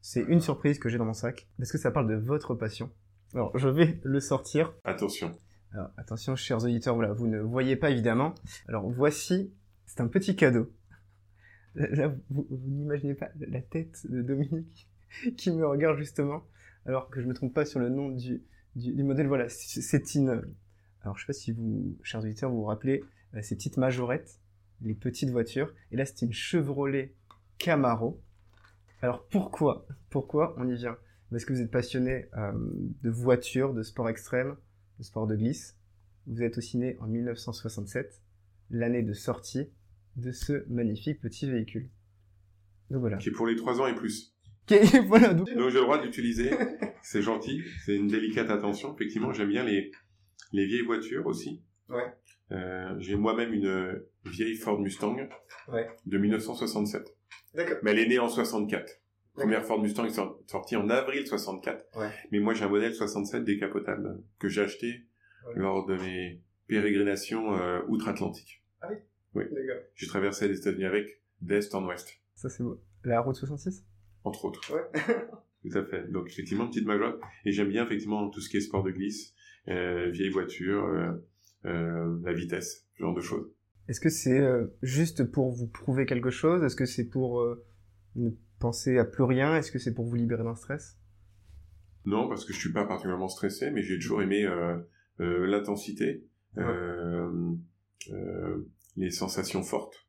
[0.00, 2.90] C'est une surprise que j'ai dans mon sac, parce que ça parle de votre passion.
[3.34, 4.72] Alors, je vais le sortir.
[4.84, 5.36] Attention.
[5.72, 8.34] Alors, attention, chers auditeurs, voilà, vous ne voyez pas évidemment.
[8.68, 9.52] Alors, voici,
[9.86, 10.72] c'est un petit cadeau.
[11.74, 14.88] Là, vous, n'imaginez pas la tête de Dominique
[15.36, 16.44] qui me regarde justement,
[16.86, 18.42] alors que je me trompe pas sur le nom du,
[18.74, 19.26] du, modèle.
[19.26, 20.42] Voilà, c'est une.
[21.02, 23.04] Alors, je sais pas si vous, chers auditeurs, vous vous rappelez
[23.34, 24.40] euh, ces petites majorettes,
[24.80, 25.74] les petites voitures.
[25.92, 27.14] Et là, c'est une Chevrolet
[27.58, 28.20] Camaro.
[29.02, 30.96] Alors, pourquoi Pourquoi on y vient?
[31.34, 32.52] Est-ce que vous êtes passionné euh,
[33.02, 34.56] de voitures, de sport extrême,
[34.98, 35.76] de sport de glisse.
[36.26, 38.22] Vous êtes aussi né en 1967,
[38.70, 39.70] l'année de sortie
[40.16, 41.88] de ce magnifique petit véhicule.
[42.90, 43.18] Donc voilà.
[43.18, 44.34] Qui est pour les 3 ans et plus.
[45.06, 45.48] voilà, donc...
[45.48, 46.50] donc j'ai le droit d'utiliser.
[47.02, 47.62] C'est gentil.
[47.84, 48.94] C'est une délicate attention.
[48.94, 49.92] Effectivement, j'aime bien les,
[50.52, 51.62] les vieilles voitures aussi.
[51.88, 52.12] Ouais.
[52.52, 55.16] Euh, j'ai moi-même une vieille Ford Mustang
[55.68, 55.88] ouais.
[56.06, 57.15] de 1967.
[57.56, 57.78] D'accord.
[57.82, 59.00] Mais elle est née en 64
[59.36, 61.84] première Ford Mustang est sortie en avril 64.
[62.32, 65.02] Mais moi, j'ai un modèle 67 décapotable que j'ai acheté
[65.54, 68.64] lors de mes pérégrinations euh, outre-Atlantique.
[68.80, 68.96] Ah oui?
[69.34, 69.44] Oui.
[69.94, 72.08] J'ai traversé les États-Unis avec d'est en ouest.
[72.34, 72.82] Ça, c'est beau.
[73.04, 73.84] La route 66
[74.24, 74.74] Entre autres.
[74.74, 74.82] Ouais.
[75.70, 76.10] tout à fait.
[76.10, 77.14] Donc, effectivement, petite major.
[77.44, 79.34] Et j'aime bien, effectivement, tout ce qui est sport de glisse,
[79.68, 81.12] euh, vieille voiture, euh,
[81.66, 83.52] euh la vitesse, ce genre de choses.
[83.88, 86.62] Est-ce que c'est euh, juste pour vous prouver quelque chose?
[86.64, 87.44] Est-ce que c'est pour
[88.16, 89.56] ne penser à plus rien?
[89.56, 90.98] Est-ce que c'est pour vous libérer d'un stress?
[92.06, 94.76] Non, parce que je suis pas particulièrement stressé, mais j'ai toujours aimé euh,
[95.20, 96.24] euh, l'intensité,
[96.56, 97.52] euh,
[98.96, 100.06] les sensations fortes,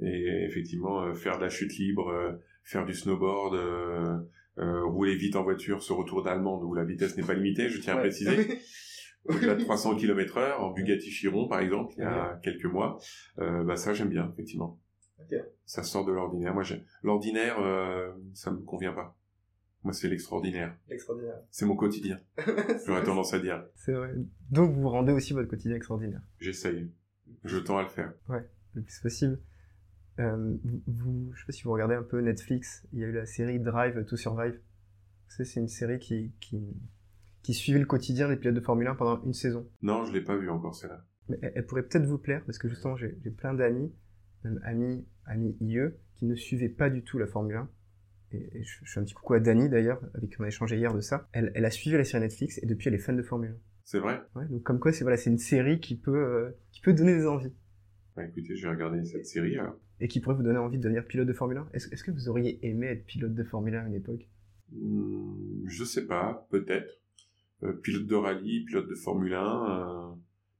[0.00, 4.24] et effectivement faire de la chute libre, faire du snowboard.
[4.56, 7.96] rouler vite en voiture ce retour d'Allemande où la vitesse n'est pas limitée, je tiens
[7.96, 8.60] à préciser.
[9.26, 12.98] Au-delà de 300 km heure, en Bugatti Chiron, par exemple, il y a quelques mois,
[13.36, 14.80] bah ça j'aime bien, effectivement.
[15.64, 16.54] Ça sort de l'ordinaire.
[16.54, 16.64] Moi,
[17.02, 19.16] l'ordinaire, euh, ça me convient pas.
[19.82, 20.76] Moi, c'est l'extraordinaire.
[20.88, 21.40] L'extraordinaire.
[21.50, 22.20] C'est mon quotidien.
[22.86, 23.64] J'aurais tendance à dire.
[23.76, 24.12] C'est vrai.
[24.50, 26.20] Donc, vous rendez aussi votre quotidien extraordinaire.
[26.38, 26.90] J'essaye.
[27.44, 28.12] Je tends à le faire.
[28.28, 29.40] Ouais, le plus possible.
[30.18, 30.56] Euh,
[30.86, 32.86] vous, je sais pas si vous regardez un peu Netflix.
[32.92, 34.60] Il y a eu la série Drive to Survive.
[35.28, 36.60] C'est une série qui, qui,
[37.42, 39.68] qui suivait le quotidien des pilotes de Formule 1 pendant une saison.
[39.82, 41.04] Non, je l'ai pas vu encore celle-là.
[41.28, 43.92] Mais elle, pourrait peut-être vous plaire parce que justement, j'ai plein d'amis
[44.44, 47.70] même ami, ami IE, qui ne suivait pas du tout la Formule 1.
[48.32, 50.94] Et, je, fais un petit coucou à Dani d'ailleurs, avec qui on a échangé hier
[50.94, 51.28] de ça.
[51.32, 53.54] Elle, elle a suivi la série Netflix et depuis elle est fan de Formule 1.
[53.84, 54.22] C'est vrai?
[54.36, 57.16] Ouais, donc comme quoi c'est voilà, c'est une série qui peut, euh, qui peut donner
[57.16, 57.52] des envies.
[58.14, 59.76] Bah écoutez, je vais regarder cette série alors.
[60.00, 61.68] Et qui pourrait vous donner envie de devenir pilote de Formule 1.
[61.74, 64.28] Est-ce est que vous auriez aimé être pilote de Formule 1 à une époque?
[64.72, 66.99] Mmh, Je sais pas, peut-être.
[67.62, 70.14] Euh, pilote de rallye, pilote de Formule 1, euh,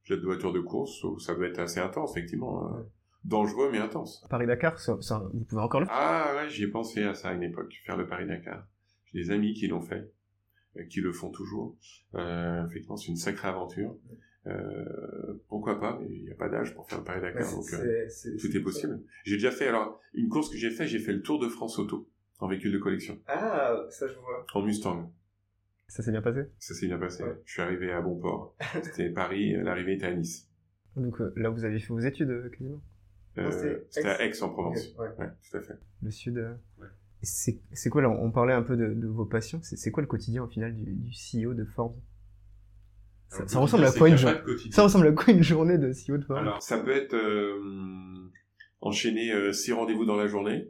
[0.04, 2.66] pilote de voiture de course, ça doit être assez intense, effectivement.
[2.66, 2.84] Hein
[3.24, 4.24] dangereux mais intense.
[4.30, 4.94] Paris-Dakar, ça,
[5.32, 5.94] vous pouvez encore le faire?
[5.96, 8.66] Ah ouais, j'y ai pensé à ça à une époque, faire le Paris-Dakar.
[9.12, 10.10] J'ai des amis qui l'ont fait,
[10.76, 11.76] euh, qui le font toujours.
[12.14, 13.96] Euh, effectivement, c'est une sacrée aventure.
[14.46, 18.08] Euh, pourquoi pas Mais il n'y a pas d'âge pour faire le Paris-Dakar, donc euh,
[18.40, 19.02] tout est possible.
[19.24, 21.78] J'ai déjà fait, alors, une course que j'ai fait, j'ai fait le Tour de France
[21.78, 22.08] auto,
[22.38, 23.18] en véhicule de collection.
[23.26, 24.46] Ah, ça je vois.
[24.54, 25.12] En Mustang.
[25.90, 26.42] Ça s'est bien passé?
[26.60, 27.24] Ça s'est bien passé.
[27.44, 28.56] Je suis arrivé à bon port.
[28.82, 30.48] C'était Paris, l'arrivée était à Nice.
[30.96, 32.80] Donc là, vous avez fait vos études quasiment?
[33.38, 34.94] Euh, c'était à Aix en Provence.
[34.98, 35.08] Ouais.
[35.18, 35.78] tout à fait.
[36.02, 36.38] Le sud.
[36.38, 36.54] Euh,
[37.22, 40.44] C'est quoi, là, on parlait un peu de, de vos passions, c'est quoi le quotidien
[40.44, 41.98] au final du, du CEO de Forbes
[43.28, 44.38] ça, ressemble à quoi une journée
[44.72, 48.28] Ça ressemble à quoi une journée de CEO de Forbes Alors, ça peut être euh,
[48.80, 50.68] enchaîner euh, six rendez-vous dans la journée,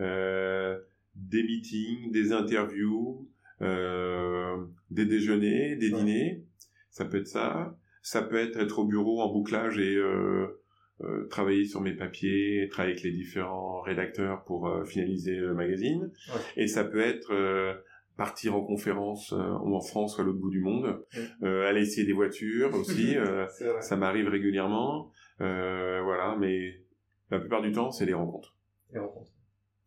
[0.00, 0.78] euh,
[1.14, 3.29] des meetings, des interviews, euh,
[3.60, 6.44] des déjeuners, des dîners.
[6.90, 7.76] Ça peut être ça.
[8.02, 10.60] Ça peut être être au bureau en bouclage et euh,
[11.02, 16.10] euh, travailler sur mes papiers, travailler avec les différents rédacteurs pour euh, finaliser le magazine.
[16.56, 17.72] Et ça peut être euh,
[18.18, 21.02] partir en conférence ou en France ou à l'autre bout du monde,
[21.40, 23.16] aller essayer des voitures aussi.
[23.80, 25.10] ça m'arrive régulièrement.
[25.38, 26.82] voilà, mais
[27.30, 28.54] la plupart du temps, c'est les rencontres.
[28.92, 29.32] Les rencontres.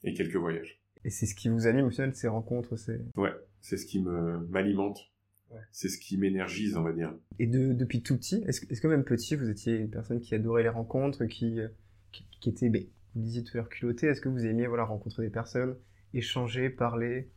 [0.03, 0.81] Et quelques voyages.
[1.05, 2.99] Et c'est ce qui vous anime au final, ces rencontres, c'est.
[3.15, 5.09] Ouais, c'est ce qui me m'alimente
[5.71, 7.13] c'est ce qui m'énergise, on va dire.
[7.39, 10.63] Et de, depuis tout petit, est-ce, que même petit, vous étiez une personne qui adorait
[10.63, 11.59] les rencontres, qui,
[12.11, 12.83] qui, était, ben,
[13.15, 15.77] vous disiez tout à l'heure culotté, est-ce que vous aimiez voilà, rencontrer des personnes,
[16.13, 17.29] échanger, parler?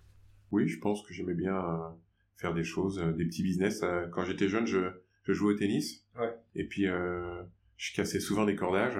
[0.51, 1.89] Oui, je pense que j'aimais bien euh,
[2.37, 3.83] faire des choses, euh, des petits business.
[3.83, 4.91] Euh, quand j'étais jeune, je,
[5.25, 6.07] je, jouais au tennis.
[6.55, 8.99] Et puis, je cassais souvent des cordages,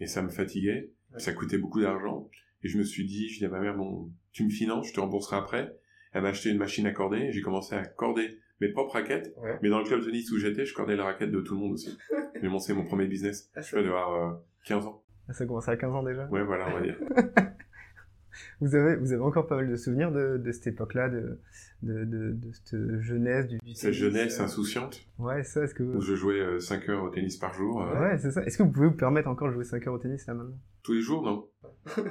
[0.00, 0.90] et ça me fatiguait.
[1.18, 2.30] Ça coûtait beaucoup d'argent.
[2.62, 4.94] Et je me suis dit, je dis à ma mère, bon, tu me finances, je
[4.94, 5.76] te rembourserai après.
[6.16, 9.36] Elle m'a acheté une machine à corder, j'ai commencé à corder mes propres raquettes.
[9.60, 11.60] Mais dans le club de tennis où j'étais, je cordais la raquette de tout le
[11.60, 11.98] monde aussi.
[12.42, 13.50] Mais bon, c'est mon premier business.
[13.54, 15.04] Ah, je vais avoir 15 ans.
[15.28, 16.26] Ah, ça commence à 15 ans déjà?
[16.28, 16.98] Ouais, voilà, on va dire.
[18.62, 21.38] vous, avez, vous avez encore pas mal de souvenirs de, de cette époque-là, de,
[21.82, 25.06] de, de, de, cette jeunesse du, Cette jeunesse euh, insouciante.
[25.18, 25.82] Ouais, ça, est-ce que...
[25.82, 27.82] Où je jouais 5 euh, heures au tennis par jour.
[27.82, 28.00] Euh.
[28.00, 28.42] Ouais, c'est ça.
[28.42, 30.58] Est-ce que vous pouvez vous permettre encore de jouer 5 heures au tennis là maintenant?
[30.82, 31.46] Tous les jours, non.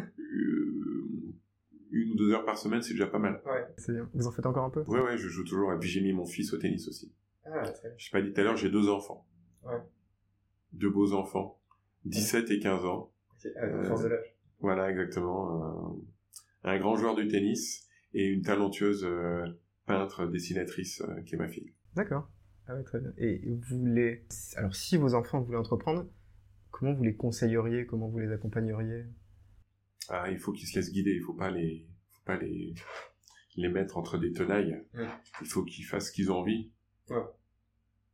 [1.96, 3.42] une ou deux heures par semaine, c'est déjà pas mal.
[3.46, 4.10] Ouais, c'est bien.
[4.14, 4.82] Vous en faites encore un peu?
[4.82, 5.72] Ouais, ouais, je joue toujours.
[5.74, 7.14] Et puis j'ai mis mon fils au tennis aussi.
[7.46, 7.98] Ah, très bien.
[7.98, 9.26] Je pas dit tout à l'heure, j'ai deux enfants.
[9.64, 9.80] Ouais.
[10.74, 11.60] Deux beaux enfants.
[12.04, 13.12] 17 et 15 ans.
[13.56, 14.36] La de l'âge.
[14.60, 15.98] Voilà, exactement.
[16.64, 19.46] un grand joueur du tennis et une talentueuse euh,
[19.86, 21.74] peintre, dessinatrice euh, qui est ma fille.
[21.96, 22.30] D'accord.
[22.68, 23.14] Ah ouais, très bien.
[23.18, 24.26] Et vous les...
[24.56, 26.08] Alors, si vos enfants voulaient entreprendre,
[26.72, 27.86] comment vous les conseilleriez?
[27.86, 29.06] Comment vous les accompagneriez?
[30.10, 32.74] Ah, il faut qu'ils se laissent guider, il faut pas les, faut pas les,
[33.56, 34.84] les mettre entre des tenailles.
[35.42, 36.72] Il faut qu'ils fassent ce qu'ils ont envie.
[37.10, 37.24] Ouais.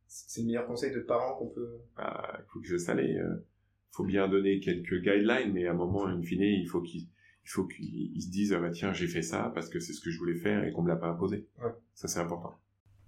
[0.06, 1.80] C'est le meilleur conseil de parents qu'on peut.
[1.96, 3.46] Ah, il faut que ça Il euh,
[3.92, 7.08] faut bien donner quelques guidelines, mais à un moment, in fine, il faut qu'ils,
[7.44, 10.00] il faut qu'ils se disent, ah bah tiens, j'ai fait ça parce que c'est ce
[10.00, 11.48] que je voulais faire et qu'on me l'a pas imposé.
[11.62, 11.72] Ouais.
[11.94, 12.54] Ça, c'est important.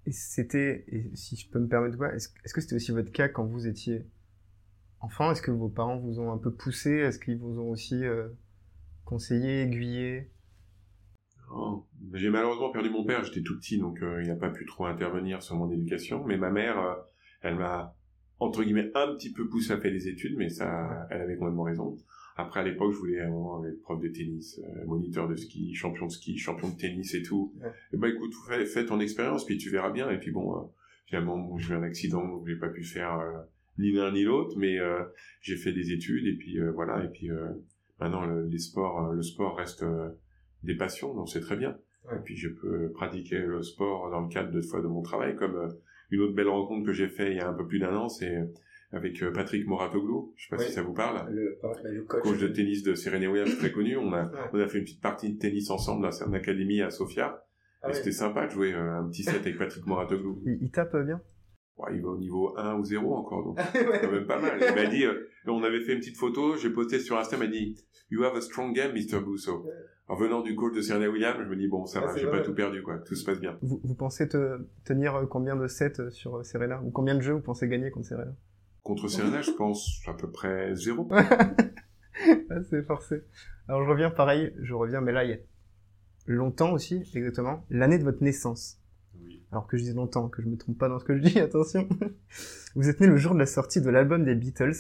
[0.07, 3.29] Et c'était, et si je peux me permettre, est-ce, est-ce que c'était aussi votre cas
[3.29, 4.07] quand vous étiez
[5.01, 5.31] enfant?
[5.31, 6.91] Est-ce que vos parents vous ont un peu poussé?
[6.91, 8.29] Est-ce qu'ils vous ont aussi euh,
[9.05, 10.31] conseiller, aiguiller
[11.53, 14.67] oh, J'ai malheureusement perdu mon père, j'étais tout petit, donc euh, il n'a pas pu
[14.67, 16.25] trop intervenir sur mon éducation.
[16.25, 16.95] Mais ma mère, euh,
[17.43, 17.95] elle m'a,
[18.41, 21.65] entre guillemets, un petit peu poussé à faire des études, mais ça, elle avait complètement
[21.65, 21.97] raison.
[22.37, 26.13] Après, à l'époque, je voulais être prof de tennis, euh, moniteur de ski, champion de
[26.13, 27.55] ski, champion de tennis et tout.
[27.93, 30.11] Et bah écoute, fais, fais, ton expérience, puis tu verras bien.
[30.11, 30.71] Et puis bon,
[31.07, 33.21] finalement, j'ai eu un accident, donc j'ai pas pu faire
[33.79, 34.79] ni l'un ni l'autre, mais
[35.43, 37.31] j'ai fait des études, et puis voilà, et puis
[38.05, 40.11] Maintenant, le, les sports, euh, le sport reste euh,
[40.63, 41.79] des passions, donc c'est très bien.
[42.13, 45.37] Et puis je peux pratiquer le sport dans le cadre de fois de mon travail,
[45.37, 45.69] comme euh,
[46.11, 48.11] une autre belle rencontre que j'ai fait il y a un peu plus d'un an,
[48.11, 48.47] c'est
[48.93, 51.33] avec Patrick Moratoglou, je sais pas si ça vous parle.
[51.33, 52.23] Le, le coach.
[52.23, 52.39] coach.
[52.39, 53.97] de tennis de Serena Williams, très connu.
[53.97, 56.91] On a, on a fait une petite partie de tennis ensemble dans une académie à
[56.91, 57.43] Sofia.
[57.83, 60.43] Ah et c'était sympa de jouer un petit set avec Patrick Moratoglou.
[60.45, 61.21] Il, il tape bien
[61.93, 64.59] il va au niveau 1 ou 0 encore, donc c'est quand même pas mal.
[64.61, 65.05] Il m'a dit,
[65.47, 67.77] on avait fait une petite photo, j'ai posté sur Insta, il m'a dit,
[68.11, 69.21] You have a strong game, Mr.
[69.21, 69.67] Busso.
[70.07, 72.41] En venant du coach de Serena Williams, je me dis, bon, ça va, j'ai pas
[72.41, 72.99] tout perdu, quoi.
[72.99, 73.59] Tout se passe bien.
[73.63, 76.83] Vous, vous pensez te, tenir euh, combien de sets euh, sur euh, Serena?
[76.83, 78.33] Ou combien de jeux vous pensez gagner contre Serena?
[78.83, 81.09] Contre Serena, je pense à peu près 0.
[82.49, 83.25] Ah, c'est forcé.
[83.67, 85.39] Alors je reviens pareil, je reviens, mais là, il y a
[86.27, 88.81] longtemps aussi, exactement, l'année de votre naissance.
[89.23, 89.43] Oui.
[89.53, 91.39] Alors que je dis longtemps, que je me trompe pas dans ce que je dis,
[91.41, 91.89] attention.
[92.75, 94.75] vous êtes né le jour de la sortie de l'album des Beatles,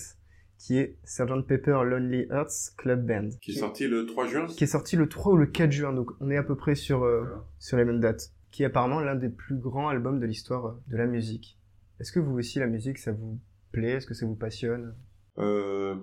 [0.59, 3.29] qui est Sgt Pepper Lonely Hearts Club Band.
[3.41, 5.93] Qui est sorti le 3 juin Qui est sorti le 3 ou le 4 juin,
[5.93, 7.25] donc on est à peu près sur, euh,
[7.59, 8.33] sur les mêmes dates.
[8.51, 11.59] Qui est apparemment l'un des plus grands albums de l'histoire euh, de la musique.
[12.01, 13.39] Est-ce que vous aussi, la musique, ça vous
[13.73, 13.93] plaît?
[13.93, 14.95] Est-ce que ça vous passionne?
[15.39, 15.97] Euh,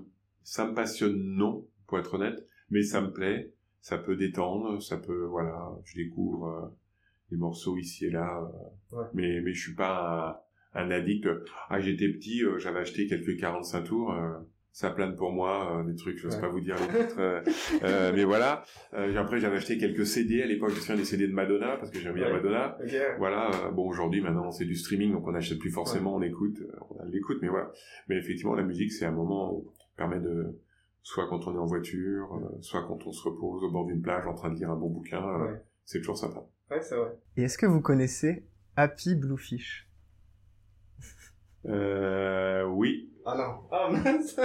[0.44, 3.54] Ça me passionne, non, pour être honnête, mais ça me plaît.
[3.82, 6.68] Ça peut détendre, ça peut, voilà, je découvre euh,
[7.32, 8.52] des morceaux ici et là,
[8.92, 9.06] ouais.
[9.14, 11.28] mais, mais je suis pas un addict.
[11.70, 14.14] Ah, j'étais petit, euh, j'avais acheté quelques 45 tours.
[14.14, 14.38] Euh,
[14.74, 18.14] ça plane pour moi, euh, des trucs, je ne sais pas vous dire les titres.
[18.16, 18.64] mais voilà.
[18.94, 20.70] après, j'avais acheté quelques CD à l'époque.
[20.70, 22.78] Je me souviens des CD de Madonna parce que j'aime bien Madonna.
[23.18, 23.52] Voilà.
[23.74, 27.40] bon, aujourd'hui, maintenant, c'est du streaming, donc on n'achète plus forcément, on écoute, on l'écoute,
[27.42, 27.72] mais voilà.
[28.08, 30.58] Mais effectivement, la musique, c'est un moment où permet de
[31.04, 34.02] soit quand on est en voiture, euh, soit quand on se repose au bord d'une
[34.02, 35.22] plage en train de lire un bon bouquin.
[35.96, 35.98] Euh, Ouais.
[35.98, 36.46] C'est toujours sympa.
[36.70, 37.12] Ouais, c'est vrai.
[37.38, 38.44] Et est-ce que vous connaissez
[38.76, 39.88] Happy Bluefish?
[41.68, 43.68] Euh, oui, Ah non.
[43.72, 44.40] Ah mince.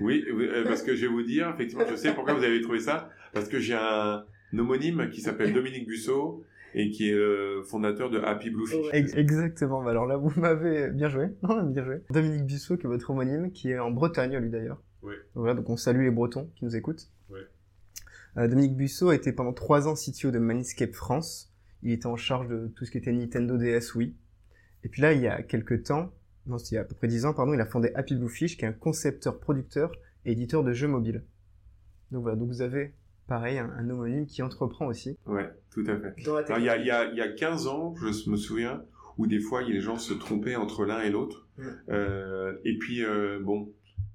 [0.00, 2.60] oui, oui, euh, parce que je vais vous dire, effectivement, je sais pourquoi vous avez
[2.62, 4.24] trouvé ça, parce que j'ai un
[4.56, 6.42] homonyme qui s'appelle Dominique Bussot
[6.74, 8.86] et qui est le fondateur de Happy Bluefish.
[8.92, 12.00] Ex- Exactement, bah alors là vous m'avez bien joué, bien joué.
[12.10, 14.80] Dominique Bussot qui est votre homonyme, qui est en Bretagne lui d'ailleurs.
[15.02, 15.14] Oui.
[15.34, 17.10] Voilà, donc on salue les Bretons qui nous écoutent.
[17.30, 17.40] Oui.
[18.36, 21.52] Euh, Dominique Bussot a été pendant trois ans CTO de Maniscape France.
[21.82, 24.14] Il était en charge de tout ce qui était Nintendo DS Wii.
[24.82, 26.12] Et puis là, il y a quelques temps,
[26.46, 28.56] non, il y a à peu près dix ans, pardon, il a fondé Happy Bluefish,
[28.56, 29.92] qui est un concepteur, producteur
[30.24, 31.24] et éditeur de jeux mobiles.
[32.10, 32.92] Donc voilà, donc vous avez
[33.26, 35.16] pareil un, un homonyme qui entreprend aussi.
[35.26, 36.22] Ouais, tout à fait.
[36.24, 38.30] Dans la Alors, il y a, il y, a, il y a 15 ans, je
[38.30, 38.84] me souviens,
[39.16, 41.48] où des fois, les gens se trompaient entre l'un et l'autre.
[41.56, 41.62] Mm.
[41.90, 43.72] Euh, et puis, euh, bon,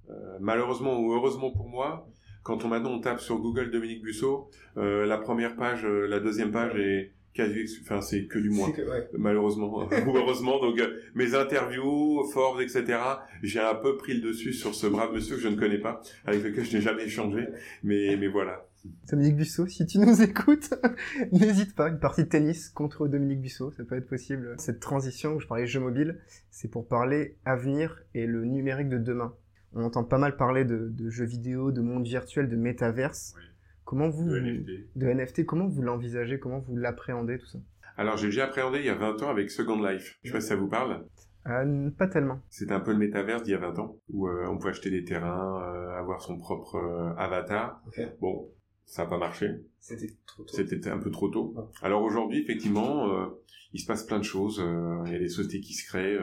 [0.10, 2.08] euh, malheureusement ou heureusement pour moi,
[2.44, 6.20] quand on maintenant on tape sur Google Dominique Bussot, euh, la première page, euh, la
[6.20, 8.70] deuxième page est quasi, enfin c'est que du moi.
[8.76, 9.08] C'est que- ouais.
[9.14, 12.98] Malheureusement ou heureusement, donc euh, mes interviews, Forbes, etc.
[13.44, 16.02] J'ai un peu pris le dessus sur ce brave monsieur que je ne connais pas,
[16.26, 17.48] avec lequel je n'ai jamais échangé,
[17.84, 18.66] mais mais voilà.
[19.12, 20.70] Dominique Bussot, si tu nous écoutes,
[21.34, 24.56] n'hésite pas, une partie de tennis contre Dominique Bussot, ça peut être possible.
[24.58, 26.18] Cette transition où je parlais jeux mobiles,
[26.50, 29.34] c'est pour parler avenir et le numérique de demain.
[29.74, 33.34] On entend pas mal parler de, de jeux vidéo, de monde virtuel, de métaverse.
[33.38, 33.44] Oui.
[33.86, 34.70] Comment vous, De NFT.
[34.98, 37.58] de NFT, comment vous l'envisagez, comment vous l'appréhendez tout ça?
[37.98, 40.18] Alors j'ai déjà appréhendé il y a 20 ans avec Second Life.
[40.24, 41.06] Je sais pas si ça vous parle.
[41.48, 42.40] Euh, Pas tellement.
[42.50, 44.92] C'était un peu le métaverse d'il y a 20 ans, où euh, on pouvait acheter
[44.92, 47.82] des terrains, euh, avoir son propre euh, avatar.
[48.22, 48.48] Bon,
[48.86, 49.50] ça n'a pas marché.
[49.80, 50.54] C'était trop tôt.
[50.56, 51.56] C'était un peu trop tôt.
[51.82, 53.26] Alors aujourd'hui, effectivement, euh,
[53.74, 54.60] il se passe plein de choses.
[54.64, 56.18] Euh, Il y a des sociétés qui se créent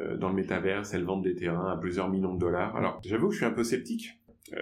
[0.00, 2.74] euh, dans le métaverse, elles vendent des terrains à plusieurs millions de dollars.
[2.76, 4.20] Alors, j'avoue que je suis un peu sceptique.
[4.54, 4.56] Euh,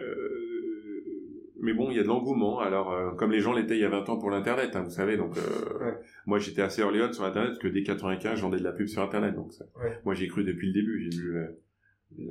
[1.62, 2.60] mais bon, il y a de l'engouement.
[2.60, 4.90] Alors, euh, comme les gens l'étaient il y a 20 ans pour l'Internet, hein, vous
[4.90, 5.16] savez.
[5.16, 5.94] Donc, euh, Ouais.
[6.26, 8.72] moi, j'étais assez early on sur Internet, parce que dès 95, je vendais de la
[8.72, 9.34] pub sur Internet.
[9.34, 9.98] Donc, ça- Ouais.
[10.04, 11.00] moi, j'ai cru depuis le début.
[11.10, 11.48] J'ai vu la,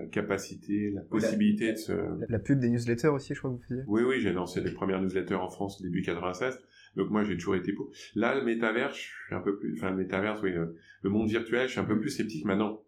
[0.03, 1.91] la capacité, la possibilité de se...
[1.93, 3.83] La, la pub des newsletters aussi, je crois que vous faisiez.
[3.88, 6.59] Oui, oui, j'ai lancé les premières newsletters en France début 96.
[6.95, 7.91] Donc moi, j'ai toujours été pour.
[8.15, 9.75] Là, le métavers, je suis un peu plus...
[9.77, 12.81] Enfin, le métavers, oui, le, le monde virtuel, je suis un peu plus sceptique maintenant.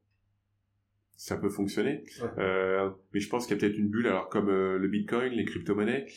[1.22, 2.04] Ça peut fonctionner.
[2.20, 2.30] Ouais.
[2.40, 4.08] Euh, mais je pense qu'il y a peut-être une bulle.
[4.08, 6.08] Alors, comme euh, le bitcoin, les crypto-monnaies,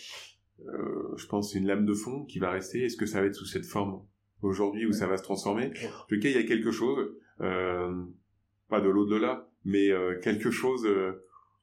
[0.66, 2.84] euh, je pense c'est une lame de fond qui va rester.
[2.86, 4.00] Est-ce que ça va être sous cette forme
[4.40, 5.72] aujourd'hui ou ça va se transformer?
[5.84, 7.06] En tout cas, il y a quelque chose,
[7.38, 9.90] pas de l'au-delà, mais
[10.22, 10.88] quelque chose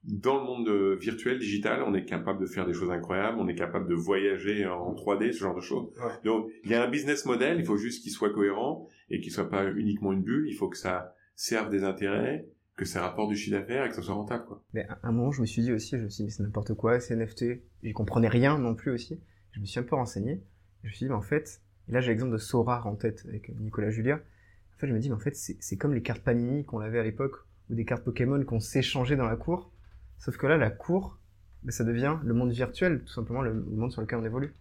[0.04, 1.82] dans le monde virtuel, digital.
[1.82, 5.32] On est capable de faire des choses incroyables, on est capable de voyager en 3D,
[5.32, 5.92] ce genre de choses.
[6.24, 9.32] Donc, il y a un business model, il faut juste qu'il soit cohérent et qu'il
[9.32, 10.48] soit pas uniquement une bulle.
[10.48, 13.96] Il faut que ça serve des intérêts, que ça rapporte du chiffre d'affaires et que
[13.96, 14.46] ça soit rentable.
[14.46, 14.64] Quoi.
[14.74, 16.44] Mais à un moment, je me suis dit aussi, je me suis dit, mais c'est
[16.44, 17.46] n'importe quoi, c'est NFT.
[17.84, 19.22] J'y comprenais rien non plus aussi.
[19.52, 20.44] Je me suis un peu renseigné.
[20.84, 23.24] Je me suis dit, mais en fait, et là j'ai l'exemple de Sora en tête
[23.28, 24.16] avec Nicolas Julia.
[24.16, 27.00] En fait, je me dis, mais en fait, c'est comme les cartes Panini qu'on avait
[27.00, 27.36] à l'époque,
[27.70, 29.72] ou des cartes Pokémon qu'on s'échangeait dans la cour.
[30.18, 31.20] Sauf que là, la cour,
[31.64, 34.56] ben, ça devient le monde virtuel, tout simplement le, le monde sur lequel on évolue.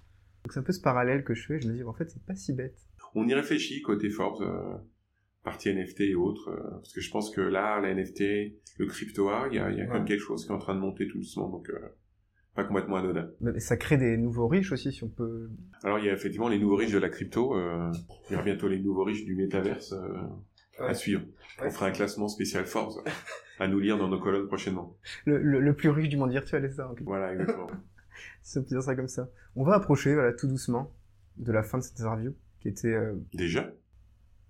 [0.45, 1.61] Donc c'est un peu ce parallèle que je fais.
[1.61, 2.77] Je me dis, en fait, c'est pas si bête.
[3.15, 4.77] On y réfléchit côté Forbes, euh,
[5.43, 8.21] partie NFT et autres, euh, parce que je pense que là, la NFT,
[8.79, 10.09] le crypto art, il y a, il y a quand même Ouais.
[10.09, 11.79] quelque chose qui est en train de monter tout doucement, donc euh,
[12.55, 13.31] pas complètement anodin.
[13.41, 15.51] Mais ça crée des nouveaux riches aussi, si on peut.
[15.83, 17.91] Alors il y a effectivement les nouveaux riches de la crypto, euh,
[18.29, 20.13] il y aura bientôt les nouveaux riches du métaverse euh,
[20.79, 20.95] à Ouais.
[20.95, 21.23] suivre.
[21.65, 23.03] On fera un classement spécial Forbes
[23.59, 24.97] à nous lire dans nos colonnes prochainement.
[25.27, 26.91] Le, le- le plus riche du monde virtuel, c'est ça.
[27.03, 27.67] Voilà, exactement.
[28.55, 29.31] peut dire ça comme ça.
[29.57, 30.95] On va approcher, voilà, tout doucement,
[31.37, 32.95] de la fin de cette interview, qui était,
[33.35, 33.73] Déjà?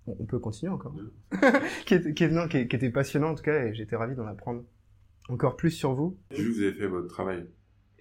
[0.07, 0.95] On peut continuer encore,
[1.87, 4.15] qui, était, qui, est- non, qui, qui était passionnant en tout cas, et j'étais ravi
[4.17, 4.65] d'en apprendre
[5.29, 6.19] encore plus sur vous.
[6.33, 7.47] J'ai vu que vous avez fait votre travail.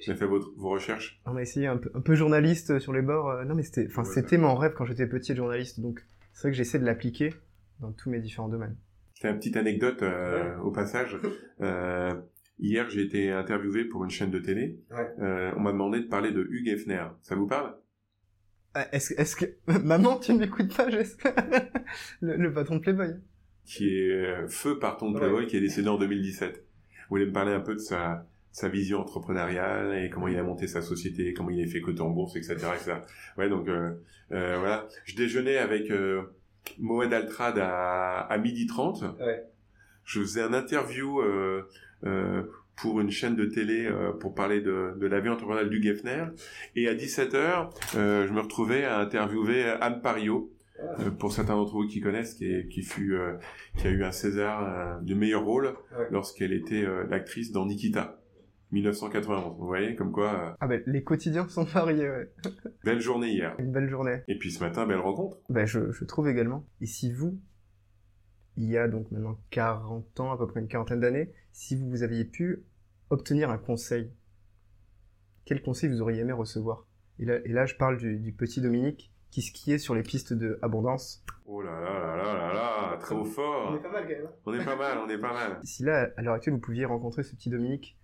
[0.03, 1.21] Vous avez fait votre, vos recherches.
[1.25, 3.29] On a essayé un peu, un peu journaliste sur les bords.
[3.29, 5.81] euh, non, mais c'était, enfin, Ouais, c'était mon rêve quand j'étais petit, journaliste.
[5.81, 5.99] Donc,
[6.33, 7.33] c'est vrai que j'essaie de l'appliquer
[7.81, 8.77] dans tous mes différents domaines.
[9.15, 11.17] C'est une petite anecdote euh, au passage.
[11.61, 12.13] Euh,
[12.59, 14.79] hier, j'ai été interviewé pour une chaîne de télé.
[14.91, 15.09] Ouais.
[15.19, 17.03] Euh, on m'a demandé de parler de Hugues Hefner.
[17.21, 17.75] Ça vous parle?
[18.91, 19.45] Est-ce, est-ce que
[19.83, 21.33] maman, tu ne m'écoutes pas, j'espère
[22.21, 23.15] le, le patron de Playboy.
[23.65, 25.21] Qui est euh, feu parton de Ouais.
[25.21, 26.55] Playboy, qui est décédé en 2017.
[26.55, 30.43] Vous voulez me parler un peu de sa, sa vision entrepreneuriale et comment il a
[30.43, 32.93] monté sa société, comment il a fait coter en bourse, etc., etc.
[33.37, 33.91] Ouais, donc euh,
[34.31, 34.87] euh, voilà.
[35.05, 36.23] Je déjeunais avec euh,
[36.77, 39.03] Moed Altrad à, à midi 30.
[39.19, 39.43] Ouais.
[40.03, 41.21] Je faisais un interview
[42.81, 46.25] pour une chaîne de télé euh, pour parler de, de la vie entrepreneuriale du Geffner.
[46.75, 50.51] Et à 17h, euh, je me retrouvais à interviewer Anne Pario,
[50.99, 53.33] euh, pour certains d'entre vous qui connaissent, qui, est- qui fut, euh,
[53.77, 56.07] qui a eu un César du meilleur rôle Ouais.
[56.11, 58.15] lorsqu'elle était euh, l'actrice dans Nikita.
[58.71, 59.57] 1991.
[59.57, 62.29] Vous voyez, comme quoi, euh, Ah ben, les quotidiens sont variés, ouais.
[62.85, 63.55] belle journée hier.
[63.57, 64.19] Une belle journée.
[64.27, 65.37] Et puis ce matin, belle rencontre.
[65.49, 66.67] Ben, je, je trouve également.
[66.79, 67.39] Et si vous,
[68.57, 71.89] il y a donc maintenant 40 ans, à peu près une quarantaine d'années, si vous,
[71.89, 72.63] vous aviez pu
[73.09, 74.11] obtenir un conseil,
[75.45, 76.87] quel conseil vous auriez aimé recevoir?
[77.19, 80.33] Et là, et là, je parle du, du petit Dominique qui skiait sur les pistes
[80.33, 81.23] de abondance.
[81.45, 82.53] Oh là là là là là
[82.91, 83.75] là, trop On fort.
[83.75, 84.25] est pas mal quand même.
[84.25, 84.31] hein.
[84.45, 85.59] On est pas mal, on est pas mal.
[85.63, 87.97] Si là, à l'heure actuelle, vous pouviez rencontrer ce petit Dominique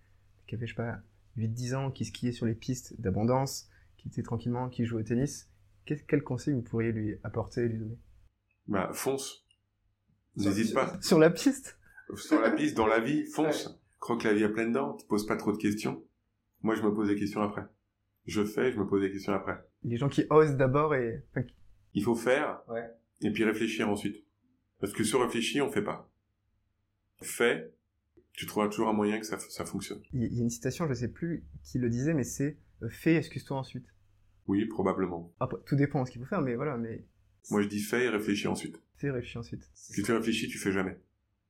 [0.47, 0.99] qui avait, je sais pas,
[1.37, 5.49] 8-10 ans, qui skiait sur les pistes d'abondance, qui était tranquillement, qui jouait au tennis,
[5.85, 7.97] quel, quel conseil vous pourriez lui apporter, lui donner?
[8.67, 9.45] Bah, fonce.
[10.35, 10.99] N'hésite pas.
[11.01, 11.79] Sur la piste?
[12.15, 13.79] Sur la piste, dans la vie, fonce.
[13.99, 16.03] Croque la vie à pleines dents, te pose pas trop de questions.
[16.61, 17.63] Moi, je me pose des questions après.
[18.25, 19.57] Je fais, je me pose des questions après.
[19.83, 21.23] Les gens qui osent d'abord et...
[21.93, 22.87] Il faut faire, Ouais.
[23.21, 24.23] et puis réfléchir ensuite.
[24.79, 26.11] Parce que sur réfléchir, on fait pas.
[27.21, 27.71] Fais,
[28.33, 30.01] tu trouveras toujours un moyen que ça, ça fonctionne.
[30.13, 33.15] Il y a une citation, je sais plus qui le disait, mais c'est euh, «fais,
[33.15, 33.85] excuse-toi ensuite
[34.47, 35.33] Oui, probablement.».
[35.39, 37.05] Après, tout dépend de ce qu'il faut faire, mais voilà, mais
[37.51, 38.81] Moi, je dis fais et réfléchis ensuite.
[38.97, 39.69] fais, réfléchis ensuite.
[39.73, 40.99] Si tu réfléchis, tu fais jamais.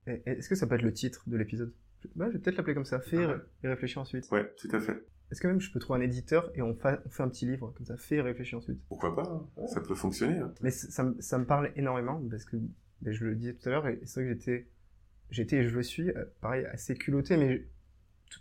[0.08, 1.74] Et- et Est-ce que ça peut être le titre de l'épisode?
[2.16, 3.38] Bah, je vais peut-être l'appeler comme ça, fais Ah ouais.
[3.64, 4.30] et réfléchis ensuite.
[4.32, 5.06] Ouais, tout à fait.
[5.32, 7.46] Est-ce que même je peux trouver un éditeur et on, fa- on fait un petit
[7.48, 8.80] livre comme ça, fais et réfléchis ensuite?
[8.88, 9.24] Pourquoi pas
[9.58, 9.68] hein.
[9.68, 10.38] Ça peut fonctionner.
[10.38, 10.54] hein.
[10.62, 12.58] Mais ça, me- ça me parle énormément parce que
[13.02, 14.68] ben, je le disais tout à l'heure et c'est vrai que j'étais
[15.32, 17.66] j'étais et je le suis euh, pareil assez culotté mais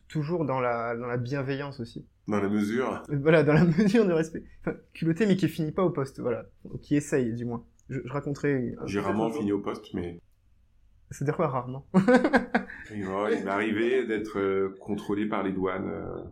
[0.09, 2.07] toujours dans la dans la bienveillance aussi.
[2.29, 4.45] Dans la mesure, Euh, Voilà, dans la mesure de respect.
[4.61, 7.65] Enfin, culotté mais qui finit pas au poste, voilà, Ou qui essaye du moins.
[7.91, 10.21] Je, je raconterai un- j'ai rarement fini au poste, mais
[11.11, 11.87] C'est-à-dire quoi rarement?
[12.91, 16.25] Il m'est arrivé d'être euh, contrôlé par les douanes euh,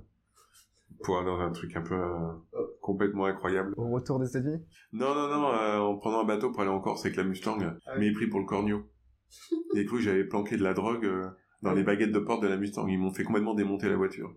[1.04, 2.32] pour aller dans un truc un peu euh,
[2.80, 3.74] complètement incroyable.
[3.76, 4.64] Au retour des États-Unis?
[4.92, 7.92] Non, non, non, en prenant un bateau pour aller en Corse avec la Mustang, Ah
[7.98, 8.08] oui.
[8.10, 8.82] m'a pris pour le cornio.
[9.76, 11.08] Et cru que j'avais planqué de la drogue
[11.62, 12.86] dans les baguettes de porte de la Mustang.
[12.88, 14.34] Ils m'ont fait complètement démonter la voiture.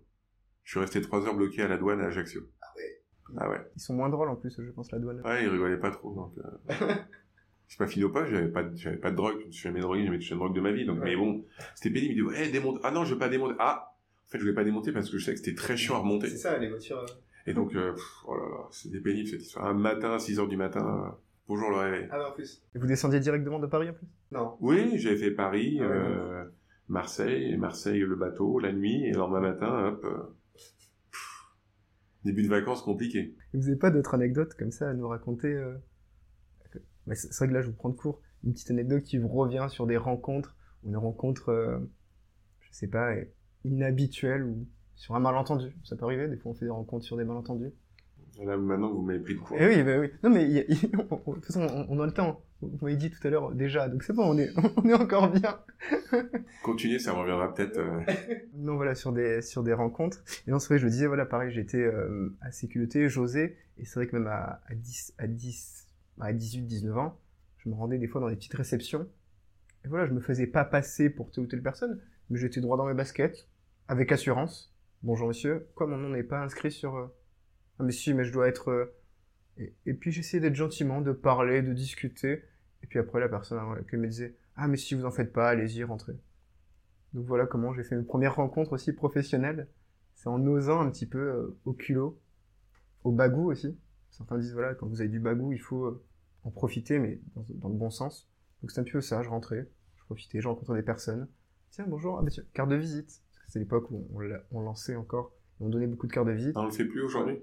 [0.64, 2.42] Je suis resté trois heures bloqué à la douane à Ajaccio.
[2.62, 3.04] Ah ouais.
[3.38, 3.72] Ah ouais.
[3.76, 5.22] Ils sont moins drôles en plus, je pense, la douane.
[5.26, 6.34] Ouais, ils rigolaient pas trop, donc...
[7.82, 7.86] Euh...
[7.88, 10.02] C'est pas pas, j'avais pas, de- j'avais pas de drogue, je me suis jamais drogué,
[10.02, 11.06] j'ai jamais touché de drogue de ma vie, donc, Ouais.
[11.06, 11.46] mais bon,
[11.76, 13.92] c'était pénible, il dit, ouais, démonte, ah non, je veux pas démonter, ah!
[14.28, 16.00] En fait, je voulais pas démonter parce que je sais que c'était très chiant à
[16.00, 16.28] remonter.
[16.30, 17.00] C'est ça, les voitures.
[17.00, 17.06] euh.
[17.48, 19.68] Et donc, euh, pff, oh là là, c'était pénible cette histoire.
[19.68, 21.12] Un matin, à 6 heures du matin, euh,
[21.48, 22.08] bonjour le réveil.
[22.12, 22.64] Ah ouais, en plus.
[22.74, 24.08] Et vous descendiez directement de Paris en plus?
[24.32, 24.58] Non.
[24.62, 26.44] Oui, j'avais fait Paris, Ah ouais, euh,
[26.88, 30.18] Marseille, et Marseille le bateau, la nuit, et le lendemain matin, hop, euh,
[31.12, 31.46] pff,
[32.24, 33.36] début de vacances compliqué.
[33.54, 35.56] Et vous n'avez pas d'autres anecdotes comme ça à nous raconter
[37.08, 38.22] bah, C'est vrai que là, je vous prends de court.
[38.44, 41.80] Une petite anecdote qui vous revient sur des rencontres, ou une rencontre, euh,
[42.62, 43.14] je sais pas,
[43.64, 45.76] inhabituelle, ou sur un malentendu.
[45.84, 47.72] Ça peut arriver, des fois on fait des rencontres sur des malentendus.
[48.44, 49.56] Là, maintenant, vous m'avez pris de court.
[49.60, 50.10] Eh oui, bah oui.
[50.24, 50.64] Non, mais y a-
[51.26, 52.42] on- de toute façon, on, on a le temps.
[52.62, 55.30] Vous m'avez dit tout à l'heure déjà, donc c'est bon, on est, on est encore
[55.32, 55.60] bien.
[56.64, 57.78] Continuez, ça me reviendra peut-être.
[57.78, 58.02] euh,
[58.56, 60.24] Non, voilà, sur des, sur des rencontres.
[60.48, 63.58] Et non, c'est vrai, je le disais, voilà, pareil, j'étais euh, assez culotté, j'osais.
[63.78, 65.85] Et c'est vrai que même à, à 10, à 10,
[66.20, 67.20] à 18, 19 ans,
[67.58, 69.08] je me rendais des fois dans des petites réceptions.
[69.84, 72.78] Et voilà, je me faisais pas passer pour telle ou telle personne, mais j'étais droit
[72.78, 73.48] dans mes baskets,
[73.88, 74.74] avec assurance.
[75.04, 76.96] Bonjour monsieur, quoi, mon nom n'est pas inscrit sur...
[76.96, 77.08] euh,
[77.80, 78.70] Ah mais si, mais je dois être...
[78.72, 78.96] euh,
[79.58, 82.44] Et, et puis j'essayais d'être gentiment, de parler, de discuter.
[82.84, 85.34] Et puis après, la personne euh, qui me disait, ah mais si vous en faites
[85.34, 86.14] pas, allez-y, rentrez.
[87.14, 89.68] Donc voilà comment j'ai fait mes premières rencontres aussi professionnelles.
[90.16, 92.20] C'est en osant un petit peu au culot,
[93.04, 93.78] au bagou aussi.
[94.18, 96.04] Certains disent voilà, quand vous avez du bagou, il faut euh,
[96.44, 98.30] en profiter, mais dans, dans le bon sens.
[98.62, 101.28] Donc c'est un petit peu ça, je rentrais, je profitais, je rencontrais des personnes.
[101.72, 103.22] Tiens, bonjour, ah bah carte de visite.
[103.48, 104.20] C'est l'époque où on,
[104.52, 106.56] on lançait encore, et on donnait beaucoup de cartes de visite.
[106.56, 107.40] on le fait plus aujourd'hui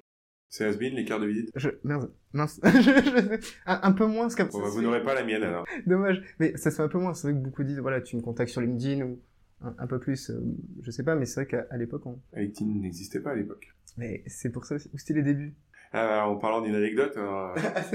[0.48, 1.50] C'est has les cartes de visite?
[1.54, 5.14] Je, merde, mince, Je- un, un peu moins, ce qu'un- Bon, bah, Vous n'aurez pas
[5.14, 5.66] la mienne alors.
[5.86, 6.22] Dommage.
[6.40, 7.12] Mais ça se fait un peu moins.
[7.14, 9.20] C'est vrai que beaucoup disent, voilà, tu me contactes sur LinkedIn ou
[9.60, 10.40] un, un peu plus, euh,
[10.80, 12.18] je sais pas, mais c'est vrai qu'à l'époque, on...
[12.34, 13.74] LinkedIn n'existait pas à l'époque.
[13.98, 14.90] Mais c'est pour ça aussi.
[14.94, 15.54] Où c'était les débuts?
[15.95, 17.55] En parlant d'une anecdote, euh,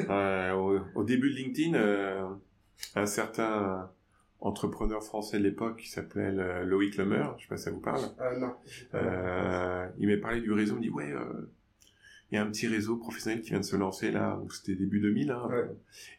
[0.10, 2.28] euh, au, au début de LinkedIn, euh,
[2.96, 3.90] un certain
[4.40, 7.80] entrepreneur français de l'époque qui s'appelait euh, Loïc Lemer, je sais pas si ça vous
[7.82, 8.54] parle, Euh, non.
[8.94, 11.50] euh, il m'a parlé du réseau, il me dit ouais, euh,
[12.32, 15.00] il y a un petit réseau professionnel qui vient de se lancer là, c'était début
[15.00, 15.66] 2000, hein, Ouais.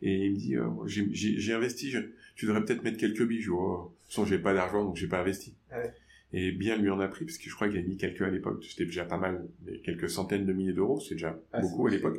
[0.02, 1.08] et il me dit euh, j'ai-
[1.54, 2.00] investi, je-
[2.34, 5.06] tu devrais peut-être mettre quelques dis oh, de toute façon j'ai pas d'argent donc j'ai
[5.08, 5.54] pas investi.
[5.70, 5.92] Ouais.
[6.32, 8.28] Et bien lui en a pris, parce que je crois qu'il a mis quelques à
[8.28, 9.48] l'époque, c'était déjà pas mal,
[9.84, 12.18] quelques centaines de milliers d'euros, c'est déjà Ah, beaucoup à l'époque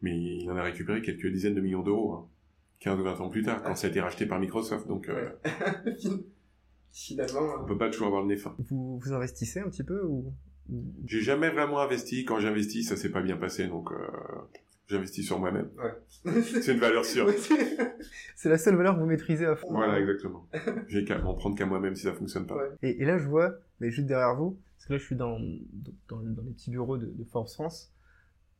[0.00, 2.26] mais il en a récupéré quelques dizaines de millions d'euros, hein,
[2.80, 4.86] 15 ou 20 ans plus tard, quand ça a été racheté par Microsoft.
[4.86, 5.30] Donc, euh,
[6.92, 7.40] Finalement.
[7.58, 8.54] on euh, peut pas toujours avoir le nez fin.
[8.70, 10.32] vous, vous investissez un petit peu ou
[10.70, 12.24] ou- J'ai jamais vraiment investi.
[12.24, 13.96] Quand j'investis, ça s'est pas bien passé, donc euh,
[14.88, 15.70] j'investis sur moi-même.
[16.42, 17.26] C'est une valeur sûre.
[17.26, 17.36] Ouais,
[18.36, 19.68] c'est- la seule valeur que vous maîtrisez à fond.
[19.70, 20.48] Voilà, exactement.
[20.88, 22.56] J'ai qu'à m'en prendre qu'à moi-même si ça fonctionne pas.
[22.56, 22.70] Ouais.
[22.82, 25.38] Et, et là, je vois, mais juste derrière vous, Parce que là, je suis dans,
[26.08, 27.92] dans, dans les petits bureaux de, de Force France.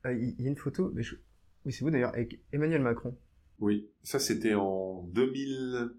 [0.07, 1.17] Euh, Il y, a une photo, mais je...
[1.65, 3.17] oui, c'est vous d'ailleurs, avec Emmanuel Macron.
[3.59, 5.91] Oui, ça c'était en 2000.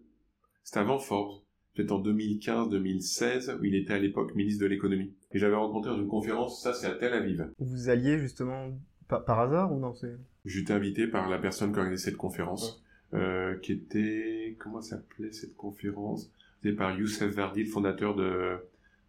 [0.63, 1.41] C'était avant Forbes.
[1.75, 5.13] Peut-être en 2015-2016, où il était à l'époque ministre de l'économie.
[5.31, 7.49] Et j'avais rencontré dans une conférence, ça c'est à Tel Aviv.
[7.59, 8.69] Vous alliez justement
[9.09, 10.15] par, par hasard ou non c'est...
[10.45, 12.81] J'étais invité par la personne qui organisait cette conférence,
[13.13, 14.55] euh, qui était...
[14.59, 16.31] Comment s'appelait cette conférence?
[16.61, 18.57] C'était par Youssef Vardi, le fondateur de,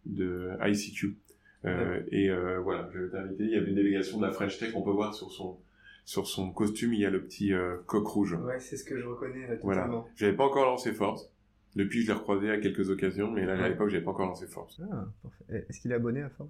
[0.05, 1.15] de ICQ.
[1.63, 3.43] Euh, Et euh, voilà, j'avais été invité.
[3.45, 4.71] Il y avait une délégation de la French Tech.
[4.75, 5.57] On peut voir sur son
[6.03, 7.53] sur son costume, il y a le petit
[7.85, 8.33] coq rouge.
[8.33, 9.81] Ouais, c'est ce que je reconnais là, Voilà.
[9.83, 10.07] totalement.
[10.15, 11.29] J'avais pas encore lancé Force.
[11.75, 14.47] Depuis, je l'ai recroisé à quelques occasions, mais là, à l'époque, j'avais pas encore lancé
[14.47, 14.81] Force.
[14.91, 15.65] Ah, parfait.
[15.69, 16.49] Est-ce qu'il est abonné à Forbes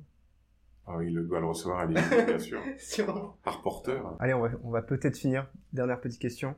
[0.88, 2.62] Ah, il doit le recevoir à l'Élysée, bien sûr.
[2.78, 3.38] Sûrement.
[3.44, 4.18] Par porteur.
[4.20, 5.50] Allez, on va, on va peut-être finir.
[5.74, 6.56] Dernière petite question.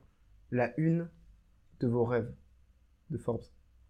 [0.51, 1.09] La une
[1.79, 2.31] de vos rêves
[3.09, 3.43] de Forbes.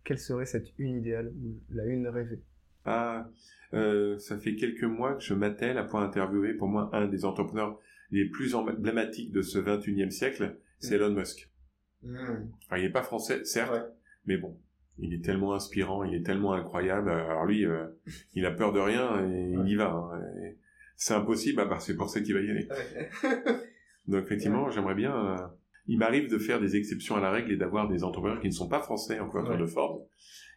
[0.04, 2.42] Quelle serait cette une idéale ou la une rêvée?
[2.86, 3.30] Ah,
[3.74, 7.24] euh, ça fait quelques mois que je m'attelle à pouvoir interviewer, pour moi, un des
[7.26, 7.80] entrepreneurs
[8.12, 11.50] les plus emblématiques de ce 21e siècle, c'est Elon Musk.
[12.04, 12.16] Hmm.
[12.70, 13.82] Alors, il n'est pas français, certes, Ouais.
[14.26, 14.58] mais bon,
[15.00, 17.10] il est tellement inspirant, il est tellement incroyable.
[17.10, 17.86] Alors lui, euh,
[18.36, 19.92] il a peur de rien et il y va.
[19.92, 20.22] hein.
[20.96, 22.68] C'est impossible, à part c'est pour ça qu'il va y aller.
[24.08, 25.16] Donc effectivement, j'aimerais bien.
[25.16, 25.38] euh,
[25.88, 28.54] il m'arrive de faire des exceptions à la règle et d'avoir des entrepreneurs qui ne
[28.54, 29.60] sont pas français en couverture Ouais.
[29.62, 30.04] de Forbes.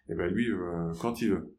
[0.08, 1.52] Et ben lui, euh, quand il veut.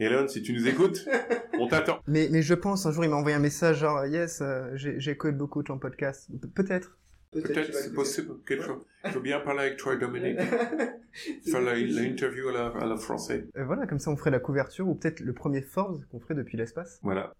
[0.00, 1.06] Elon, si tu nous écoutes,
[1.60, 2.00] on t'attend.
[2.08, 5.10] mais, mais je pense, un jour, il m'a envoyé un message genre, yes, euh, j'ai
[5.10, 6.28] écouté beaucoup ton podcast.
[6.40, 6.98] Pe- Peut-être.
[7.32, 8.34] Peut-être c'est possible.
[8.46, 8.82] Quelque chose.
[9.04, 10.38] Il faut bien parler avec Troy Dominic.
[11.44, 13.46] Faire la- l'interview à la, à la français.
[13.56, 16.34] Euh, voilà, comme ça, on ferait la couverture ou peut-être le premier Forbes qu'on ferait
[16.34, 16.98] depuis l'espace.
[17.02, 17.32] Voilà.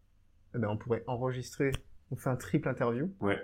[0.55, 1.73] Eh ben, on pourrait enregistrer,
[2.11, 3.11] on fait un triple interview.
[3.21, 3.39] Ouais.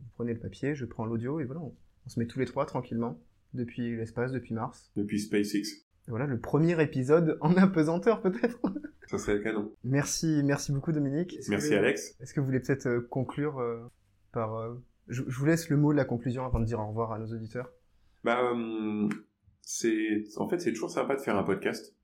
[0.00, 1.74] Vous prenez le papier, je prends l'audio et voilà, on,
[2.06, 3.20] on se met tous les trois tranquillement
[3.54, 4.90] depuis l'espace, depuis Mars.
[4.96, 5.62] Depuis SpaceX.
[6.06, 8.58] Et voilà, le premier épisode en apesanteur peut-être.
[9.08, 9.72] Ça serait le canon.
[9.82, 11.36] merci, merci beaucoup Dominique.
[11.48, 12.16] Merci que- Alex.
[12.20, 13.80] Est-ce que vous voulez peut-être euh, conclure euh,
[14.32, 14.54] par...
[14.56, 14.74] euh,
[15.08, 17.18] je, je vous laisse le mot de la conclusion avant de dire au revoir à
[17.18, 17.70] nos auditeurs.
[18.24, 19.08] Bah, hum,
[19.62, 21.94] c'est, en fait, c'est toujours sympa de faire un podcast.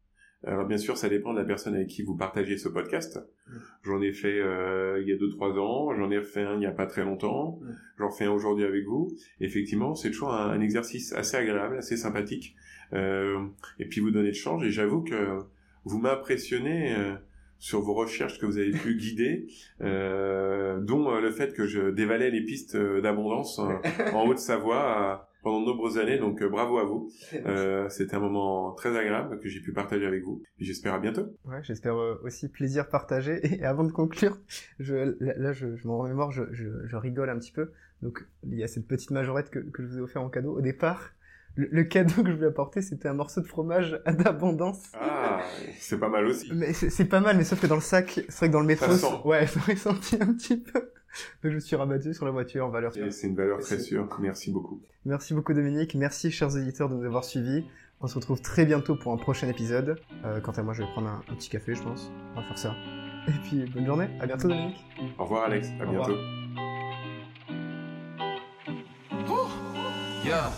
[0.45, 3.19] Alors bien sûr, ça dépend de la personne avec qui vous partagez ce podcast.
[3.49, 3.57] Mm.
[3.83, 6.63] J'en ai fait euh, il y a deux trois ans, j'en ai fait un il
[6.63, 7.75] y a pas très longtemps, Mm.
[7.99, 9.09] j'en fais un aujourd'hui avec vous.
[9.41, 12.55] Effectivement, c'est toujours un, un exercice assez agréable, assez sympathique,
[12.93, 13.45] euh,
[13.79, 14.63] et puis vous donnez le change.
[14.65, 15.39] Et j'avoue que
[15.85, 17.15] vous m'impressionnez euh,
[17.59, 19.47] sur vos recherches que vous avez pu guider,
[19.81, 25.21] euh, dont euh, le fait que je dévalais les pistes euh, d'abondance euh, en Haute-Savoie
[25.23, 26.19] euh, pendant de nombreuses années.
[26.19, 27.11] Donc euh, bravo à vous.
[27.47, 30.43] Euh, C'était un moment très agréable que j'ai pu partager avec vous.
[30.59, 31.27] Et j'espère à bientôt.
[31.45, 33.41] Ouais, j'espère euh, aussi plaisir partagé.
[33.61, 34.39] Et avant de conclure,
[34.79, 37.71] je, là, là, je, je m'en remémore, je, je, je rigole un petit peu.
[38.03, 40.55] Donc, il y a cette petite majorette que, que je vous ai offert en cadeau.
[40.59, 41.13] Au départ,
[41.57, 44.83] le, le cadeau que je voulais apporter, c'était un morceau de fromage à d'abondance.
[44.95, 45.41] Ah,
[45.79, 46.51] c'est pas mal aussi.
[46.55, 48.67] Mais c'est pas mal, mais sauf que dans le sac, c'est vrai que dans le
[48.67, 50.81] métro, Ça ouais, ça aurait senti un petit peu.
[51.43, 53.07] Donc, je me suis rabattu sur la voiture, valeur sûre.
[53.07, 54.07] Et c'est une valeur très sûre.
[54.21, 54.83] Merci beaucoup.
[55.07, 57.65] Merci beaucoup Dominique, merci chers éditeurs de nous avoir suivis.
[58.01, 59.97] On se retrouve très bientôt pour un prochain épisode.
[60.27, 62.13] Euh, quant à moi, je vais prendre un, un petit café, je pense.
[62.35, 62.75] On va faire ça.
[63.29, 64.09] Et puis, bonne journée.
[64.21, 64.85] À bientôt Dominique.
[65.19, 65.69] Au revoir Alex.
[65.81, 66.09] À Au revoir.
[66.09, 66.21] bientôt.
[70.25, 70.51] Yeah.